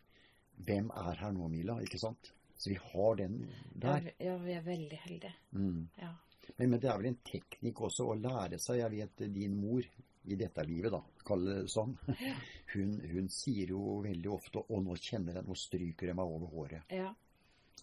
hvem 0.67 0.91
er 0.97 1.23
her 1.23 1.35
nå, 1.37 1.49
Mila? 1.53 1.81
Ikke 1.85 2.01
sant? 2.01 2.33
Så 2.57 2.71
vi 2.73 2.79
har 2.81 3.19
den 3.19 3.43
der. 3.75 4.13
ja, 4.19 4.37
vi 4.41 4.55
er 4.57 4.65
veldig 4.65 5.01
heldige. 5.05 5.35
Mm. 5.53 5.89
Ja. 6.01 6.15
Men, 6.57 6.71
men 6.71 6.81
det 6.81 6.89
er 6.89 7.01
vel 7.01 7.11
en 7.11 7.23
teknikk 7.27 7.83
også 7.89 8.07
å 8.13 8.17
lære 8.17 8.61
seg. 8.63 8.81
Jeg 8.81 8.95
vet 8.95 9.27
din 9.35 9.57
mor 9.61 9.85
i 10.27 10.35
dette 10.35 10.65
livet, 10.67 10.91
da, 10.91 11.03
kall 11.27 11.45
det 11.47 11.59
sånn. 11.71 11.95
Hun, 12.77 12.97
hun 13.09 13.29
sier 13.31 13.71
jo 13.71 14.01
veldig 14.05 14.31
ofte 14.35 14.61
'Å, 14.61 14.79
nå 14.83 14.97
kjenner 15.01 15.39
jeg, 15.39 15.47
nå 15.47 15.55
stryker 15.57 16.11
jeg 16.11 16.17
meg 16.19 16.33
over 16.35 16.51
håret'. 16.51 16.91
Ja. 16.93 17.13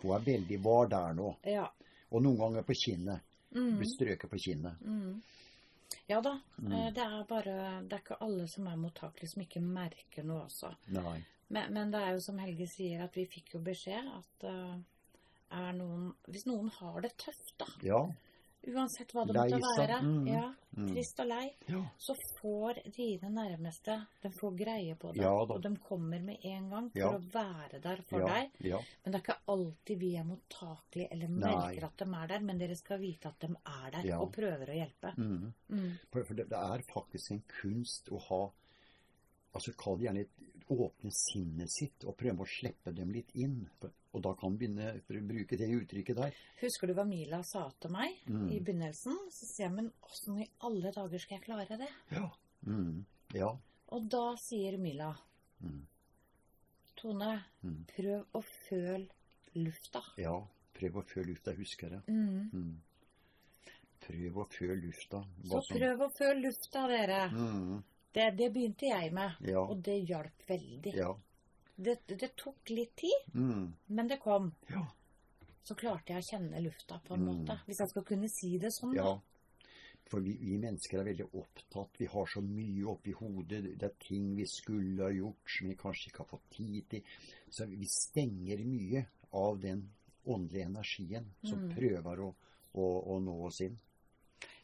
Hun 0.01 0.11
er 0.13 0.25
veldig 0.25 0.57
var 0.61 0.89
der 0.91 1.15
nå. 1.17 1.29
Ja. 1.47 1.63
Og 2.13 2.21
noen 2.21 2.37
ganger 2.39 2.65
på 2.67 2.75
kinnet. 2.77 3.25
Mm. 3.53 3.75
Blir 3.79 3.89
strøket 3.89 4.29
på 4.31 4.39
kinnet. 4.41 4.81
Mm. 4.81 5.21
Ja 6.09 6.21
da. 6.25 6.37
Mm. 6.57 6.71
eh, 6.71 6.87
Det 6.93 7.03
er 7.03 7.25
bare 7.29 7.55
Det 7.83 7.97
er 7.97 8.01
ikke 8.01 8.21
alle 8.25 8.47
som 8.49 8.67
er 8.67 8.79
mottakelige, 8.81 9.33
som 9.33 9.43
ikke 9.45 9.61
merker 9.65 10.25
noe 10.25 10.45
også. 10.47 10.73
Nei. 10.95 11.19
Men, 11.53 11.73
men 11.73 11.91
det 11.93 12.01
er 12.01 12.15
jo 12.15 12.23
som 12.25 12.39
Helge 12.41 12.67
sier, 12.71 13.03
at 13.05 13.17
vi 13.17 13.27
fikk 13.29 13.53
jo 13.57 13.59
beskjed 13.61 14.07
at 14.09 14.45
uh, 14.49 14.77
er 15.53 15.73
noen 15.77 16.07
Hvis 16.25 16.47
noen 16.49 16.71
har 16.79 17.01
det 17.05 17.13
tøft, 17.21 17.53
da, 17.61 17.67
Ja. 17.85 17.99
Uansett 18.67 19.11
hva 19.13 19.25
det 19.27 19.33
Lei 19.35 19.49
måtte 19.51 19.77
være, 19.87 20.01
Mm. 20.03 20.27
ja, 20.27 20.53
Mm. 20.75 20.87
trist 20.87 21.19
og 21.19 21.27
lei, 21.27 21.51
Ja. 21.67 21.81
så 21.99 22.15
får 22.41 22.73
dine 22.95 23.29
nærmeste 23.29 24.07
De 24.23 24.29
får 24.29 24.55
greie 24.57 24.95
på 24.95 25.13
det. 25.13 25.21
Ja 25.21 25.31
og 25.33 25.61
de 25.61 25.75
kommer 25.77 26.19
med 26.21 26.37
en 26.43 26.69
gang 26.69 26.89
for 26.89 26.99
Ja. 26.99 27.11
å 27.11 27.19
være 27.31 27.81
der 27.81 27.97
for 28.09 28.19
deg. 28.19 28.51
Men 28.61 29.11
det 29.11 29.15
er 29.15 29.19
ikke 29.21 29.39
alltid 29.47 29.99
vi 29.99 30.15
er 30.17 30.23
mottakelige 30.23 31.07
eller 31.11 31.27
Nei. 31.27 31.49
merker 31.55 31.83
at 31.85 31.97
de 31.97 32.05
er 32.05 32.27
der. 32.27 32.39
Men 32.39 32.57
dere 32.57 32.75
skal 32.75 32.99
vite 32.99 33.25
at 33.27 33.39
de 33.39 33.47
er 33.65 33.91
der 33.91 34.17
og 34.19 34.31
prøver 34.33 34.65
å 34.67 34.75
hjelpe. 34.75 35.15
Mm. 35.17 35.53
Mm. 35.69 35.91
For 36.11 36.23
for 36.23 36.33
det, 36.33 36.49
det 36.49 36.57
er 36.57 36.81
faktisk 36.93 37.31
en 37.31 37.43
kunst 37.61 38.09
å 38.09 38.19
ha 38.19 38.49
altså 39.53 39.73
Kall 39.77 39.97
det 39.97 40.07
gjerne 40.07 40.21
et 40.21 40.69
åpne 40.73 41.11
sinnet 41.11 41.69
sitt 41.69 42.03
og 42.07 42.15
prøve 42.17 42.41
å 42.45 42.47
slippe 42.47 42.93
dem 42.95 43.11
litt 43.13 43.29
inn. 43.35 43.67
Og 44.13 44.21
da 44.21 44.33
kan 44.33 44.51
man 44.51 44.57
begynne, 44.57 45.01
for 45.05 45.13
å 45.17 45.27
bruke 45.27 45.57
det 45.57 45.67
uttrykket 45.69 46.15
der 46.15 46.33
Husker 46.61 46.87
du 46.87 46.93
hva 46.93 47.05
Mila 47.05 47.41
sa 47.43 47.69
til 47.79 47.91
meg 47.91 48.15
Mm. 48.27 48.49
i 48.51 48.59
begynnelsen? 48.59 49.17
Så 49.29 49.45
sier 49.45 49.65
jeg, 49.67 49.73
men 49.75 49.91
åssen 50.03 50.39
i 50.41 50.49
alle 50.61 50.91
dager 50.91 51.19
skal 51.19 51.37
jeg 51.39 51.45
klare 51.45 51.77
det? 51.77 51.89
Ja. 52.11 52.29
Mm. 52.65 53.05
Ja. 53.33 53.57
Og 53.89 54.09
da 54.09 54.35
sier 54.37 54.77
Mila, 54.77 55.15
Mm. 55.61 55.85
Tone, 56.95 57.43
Mm. 57.63 57.85
prøv 57.87 58.25
å 58.33 58.43
føle 58.43 59.07
lufta. 59.55 60.01
ja. 60.17 60.39
Prøv 60.73 60.93
å 60.95 61.03
føle 61.05 61.27
lufta, 61.27 61.53
husker 61.55 61.89
jeg. 61.91 62.01
Mm. 62.07 62.49
Mm. 62.51 62.81
prøv 64.03 64.33
å 64.35 64.45
føle 64.51 64.75
lufta. 64.81 65.23
Så 65.45 65.61
prøv 65.69 65.97
som- 65.97 66.01
å 66.01 66.11
føle 66.17 66.41
lufta, 66.41 66.87
dere. 66.87 67.29
Mm, 67.31 67.83
Det, 68.13 68.31
det 68.37 68.51
begynte 68.53 68.85
jeg 68.87 69.11
med, 69.13 69.31
ja, 69.41 69.59
og 69.65 69.81
det 69.83 69.99
hjalp 70.07 70.43
veldig. 70.47 70.93
ja. 70.95 71.13
Det, 71.75 71.95
det 72.07 72.35
tok 72.37 72.69
litt 72.69 72.95
tid, 72.95 73.33
Mm, 73.33 73.73
men 73.87 74.07
det 74.07 74.19
kom. 74.21 74.51
ja. 74.69 74.83
Så 75.63 75.75
klarte 75.75 76.13
jeg 76.13 76.21
å 76.21 76.27
kjenne 76.27 76.61
lufta 76.61 76.99
på 77.07 77.13
en 77.15 77.21
Mm. 77.23 77.25
måte. 77.45 77.59
Hvis 77.65 77.79
jeg 77.79 77.89
skal 77.89 78.03
kunne 78.03 78.27
si 78.29 78.57
det 78.59 78.69
sånn. 78.71 78.93
Ja. 78.95 79.19
For 80.05 80.19
vi, 80.19 80.33
vi 80.37 80.57
mennesker 80.59 80.99
er 80.99 81.05
veldig 81.05 81.27
opptatt. 81.33 81.97
Vi 81.97 82.05
har 82.05 82.25
så 82.27 82.41
mye 82.43 82.83
oppi 82.91 83.11
hodet. 83.13 83.63
Det 83.79 83.83
er 83.83 83.93
ting 83.99 84.35
vi 84.35 84.45
skulle 84.45 85.03
ha 85.03 85.09
gjort 85.09 85.49
som 85.57 85.69
vi 85.69 85.75
kanskje 85.75 86.09
ikke 86.11 86.17
har 86.19 86.25
fått 86.25 86.49
tid 86.51 86.89
til. 86.89 87.01
Så 87.49 87.65
vi 87.65 87.85
stenger 87.87 88.57
mye 88.65 89.05
av 89.33 89.59
den 89.59 89.89
åndelige 90.27 90.65
energien 90.67 91.25
som 91.43 91.57
Mm. 91.69 91.75
prøver 91.75 92.19
å, 92.19 92.35
å, 92.75 93.15
å 93.15 93.19
nå 93.23 93.45
oss 93.45 93.61
inn. 93.61 93.79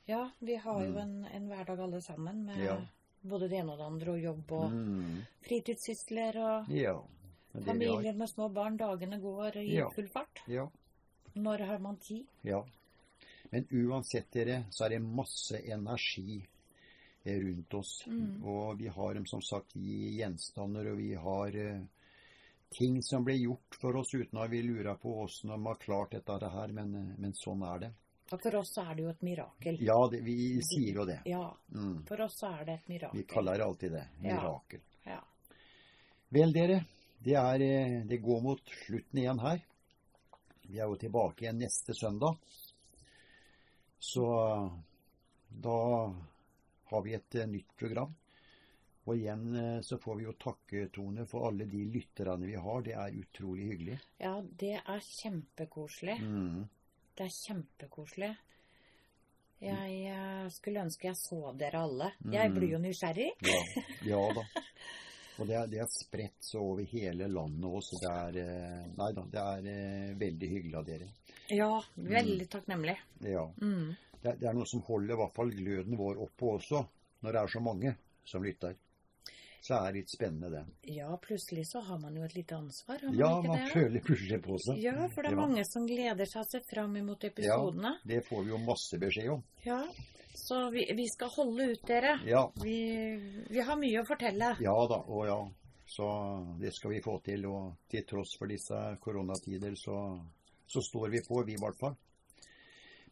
Ja, 0.06 0.30
vi 0.42 0.56
har 0.58 0.84
jo 0.86 0.92
Mm. 0.92 0.98
en, 1.02 1.26
en 1.26 1.48
hverdag 1.50 1.80
alle 1.80 2.02
sammen 2.02 2.46
med 2.46 2.58
Ja. 2.60 2.78
Både 3.24 3.50
det 3.50 3.58
ene 3.60 3.72
og 3.74 3.78
det 3.78 3.86
andre, 3.86 4.12
og 4.12 4.20
jobb 4.22 4.52
og 4.52 4.72
Mm. 4.72 5.26
fritidssysler 5.48 6.38
og 6.38 6.70
Ja. 6.70 7.02
Er 7.56 7.62
familier 7.62 8.14
med 8.14 8.30
små 8.30 8.50
barn. 8.54 8.78
Dagene 8.78 9.20
går 9.20 9.56
i 9.58 9.76
Ja. 9.76 9.90
full 9.90 10.08
fart. 10.08 10.42
Ja. 10.48 10.68
Når 11.36 11.66
har 11.66 11.80
man 11.80 11.98
tid? 11.98 12.26
Ja. 12.44 12.64
Men 13.52 13.66
uansett, 13.72 14.32
dere, 14.32 14.66
så 14.70 14.86
er 14.86 14.90
det 14.90 15.02
masse 15.02 15.58
energi 15.66 16.46
eh, 17.26 17.40
rundt 17.40 17.74
oss. 17.74 18.04
Mm. 18.08 18.44
Og 18.44 18.78
vi 18.78 18.88
har 18.88 19.14
dem 19.14 19.26
som 19.26 19.42
sagt 19.42 19.76
i 19.76 20.18
gjenstander, 20.20 20.92
og 20.92 20.98
vi 20.98 21.14
har 21.16 21.48
uh, 21.56 21.82
ting 22.72 23.02
som 23.02 23.24
ble 23.26 23.34
gjort 23.34 23.76
for 23.82 23.96
oss 23.98 24.14
uten 24.14 24.38
at 24.38 24.50
vi 24.50 24.62
lurer 24.62 24.96
på 24.96 25.24
åssen 25.26 25.50
de 25.50 25.66
har 25.66 25.76
klart 25.76 26.12
dette 26.12 26.50
her, 26.50 26.68
men, 26.68 26.96
eh, 26.96 27.16
men 27.18 27.34
sånn 27.34 27.64
er 27.76 27.80
det. 27.80 27.92
For 28.30 28.56
oss 28.60 28.74
så 28.76 28.84
er 28.90 28.96
det 28.96 29.04
jo 29.04 29.10
et 29.10 29.22
mirakel. 29.26 29.78
Ja, 29.82 29.96
det, 30.12 30.20
vi 30.24 30.36
sier 30.62 31.00
jo 31.02 31.06
det. 31.10 31.22
Ja, 31.26 31.48
Mm. 31.74 32.04
for 32.06 32.22
oss 32.22 32.36
så 32.40 32.52
er 32.60 32.66
det 32.66 32.74
et 32.80 32.88
mirakel. 32.90 33.18
Vi 33.20 33.26
kaller 33.26 33.60
alltid 33.66 33.92
det. 33.92 34.04
Mirakel. 34.22 34.82
Ja. 35.06 35.20
Vel, 36.30 36.54
dere. 36.54 36.84
Det, 37.20 37.34
er, 37.36 37.62
eh, 37.62 38.06
det 38.08 38.18
går 38.24 38.42
mot 38.42 38.62
slutten 38.86 39.20
igjen 39.20 39.40
her. 39.40 39.64
Vi 40.70 40.78
er 40.80 40.86
jo 40.88 40.96
tilbake 41.02 41.44
igjen 41.48 41.58
neste 41.60 41.94
søndag. 41.98 42.38
Så 44.00 44.26
da 45.50 45.78
har 46.90 47.02
vi 47.04 47.14
et 47.18 47.36
eh, 47.36 47.48
nytt 47.50 47.76
program. 47.78 48.14
Og 49.10 49.16
igjen 49.18 49.56
eh, 49.58 49.80
så 49.82 49.98
får 49.98 50.20
vi 50.20 50.24
jo 50.28 50.34
takke, 50.38 50.86
Tone, 50.94 51.26
for 51.26 51.48
alle 51.50 51.66
de 51.66 51.82
lytterne 51.92 52.46
vi 52.46 52.56
har. 52.56 52.82
Det 52.86 52.94
er 52.94 53.18
utrolig 53.24 53.72
hyggelig. 53.72 54.00
ja, 54.22 54.36
det 54.42 54.76
er 54.86 55.00
kjempekoselig. 55.24 56.20
Mm. 56.22 56.68
Det 57.20 57.26
er 57.28 57.34
kjempekoselig. 57.36 58.30
Jeg 59.60 59.96
eh, 60.08 60.46
skulle 60.56 60.86
ønske 60.86 61.10
jeg 61.10 61.18
så 61.20 61.52
dere 61.60 61.82
alle. 61.84 62.14
Jeg 62.32 62.48
Mm. 62.50 62.56
blir 62.56 62.70
jo 62.72 62.80
nysgjerrig. 62.80 63.32
Ja, 63.44 63.58
ja 64.08 64.22
da. 64.38 64.44
Og 65.40 65.48
det 65.48 65.56
er, 65.56 65.68
det 65.72 65.80
er 65.84 65.90
spredt 65.92 66.40
så 66.44 66.60
over 66.64 66.84
hele 66.88 67.28
landet 67.32 67.68
også. 67.68 68.00
Det 68.00 68.12
er 68.12 68.40
eh, 68.46 68.86
Nei 68.98 69.10
da, 69.16 69.26
det 69.36 69.44
er 69.44 69.68
eh, 69.74 70.14
veldig 70.20 70.50
hyggelig 70.54 70.76
av 70.80 70.86
dere. 70.88 71.10
Ja, 71.52 71.70
veldig 71.96 72.48
takknemlig. 72.56 72.96
Ja. 73.28 73.44
Mm. 73.62 73.96
Det, 74.22 74.32
er- 74.34 74.40
det 74.40 74.48
er 74.50 74.56
noe 74.56 74.68
som 74.68 74.82
holder 74.88 75.16
i 75.16 75.20
hvert 75.20 75.36
fall 75.36 75.52
gløden 75.56 75.98
vår 76.00 76.24
oppe 76.24 76.54
også, 76.56 76.86
når 77.24 77.36
det 77.36 77.42
er 77.44 77.54
så 77.56 77.60
mange 77.64 77.96
som 78.28 78.44
lytter. 78.44 78.76
Så 79.62 79.76
er 79.76 79.92
det 79.92 80.00
litt 80.00 80.12
spennende, 80.14 80.50
det. 80.54 80.94
Ja, 80.96 81.10
plutselig 81.22 81.66
så 81.68 81.82
har 81.84 82.00
man 82.00 82.16
jo 82.16 82.24
et 82.24 82.36
lite 82.36 82.56
ansvar, 82.56 83.02
man 83.04 83.18
Ja, 83.20 83.42
man 83.42 83.58
det? 83.60 83.66
føler 83.74 84.00
plutselig 84.06 84.40
på 84.46 84.56
seg. 84.64 84.80
Ja, 84.82 84.96
for 85.14 85.22
det 85.26 85.32
er 85.34 85.36
mange 85.42 85.66
som 85.68 85.86
gleder 85.90 86.26
seg 86.32 86.42
og 86.46 86.48
ser 86.54 86.64
fram 86.70 86.96
imot 86.96 87.24
episodene. 87.28 87.92
Ja, 88.00 88.08
Det 88.14 88.22
får 88.30 88.44
vi 88.46 88.54
jo 88.54 88.58
masse 88.64 89.00
beskjed 89.02 89.30
om. 89.36 89.44
Ja, 89.66 89.82
så 90.40 90.70
vi, 90.72 90.86
vi 90.96 91.06
skal 91.12 91.30
holde 91.36 91.72
ut, 91.74 91.82
dere. 91.88 92.16
Ja, 92.26 92.46
Vi, 92.64 92.78
vi 93.50 93.60
har 93.68 93.76
mye 93.82 94.00
å 94.02 94.08
fortelle. 94.08 94.56
ja 94.64 94.76
da, 94.88 95.02
og 95.08 95.26
ja. 95.28 95.40
Så 95.90 96.06
det 96.62 96.70
skal 96.78 96.92
vi 96.94 97.02
få 97.02 97.20
til. 97.26 97.46
Og 97.50 97.74
til 97.90 98.04
tross 98.06 98.36
for 98.38 98.48
disse 98.48 98.78
koronatider, 99.02 99.74
så, 99.76 99.96
så 100.70 100.82
står 100.86 101.10
vi 101.10 101.22
på, 101.28 101.44
vi 101.48 101.56
i 101.58 101.62
hvert 101.62 101.80
fall. 101.82 101.96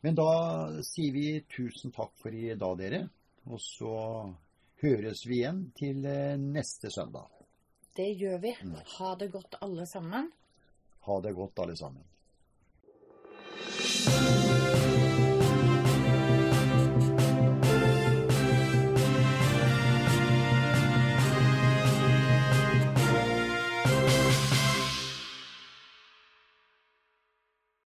Men 0.05 0.13
da 0.15 0.27
sier 0.86 1.12
vi 1.12 1.41
tusen 1.49 1.91
takk 1.91 2.13
for 2.21 2.29
i 2.38 2.53
dag, 2.55 2.75
dere. 2.77 2.99
Og 3.49 3.57
så 3.60 3.93
høres 4.81 5.25
vi 5.27 5.41
igjen 5.41 5.63
til 5.77 6.05
eh, 6.05 6.35
neste 6.41 6.91
søndag. 6.93 7.31
Det 7.97 8.11
gjør 8.19 8.37
vi. 8.43 8.53
Mm. 8.61 8.77
Ha 8.97 9.15
det 9.19 9.31
godt 9.33 9.57
alle 9.61 9.87
sammen. 9.89 10.29
Ha 11.07 11.21
det 11.21 11.33
godt, 11.33 11.59
alle 11.59 11.77
sammen. 11.77 12.03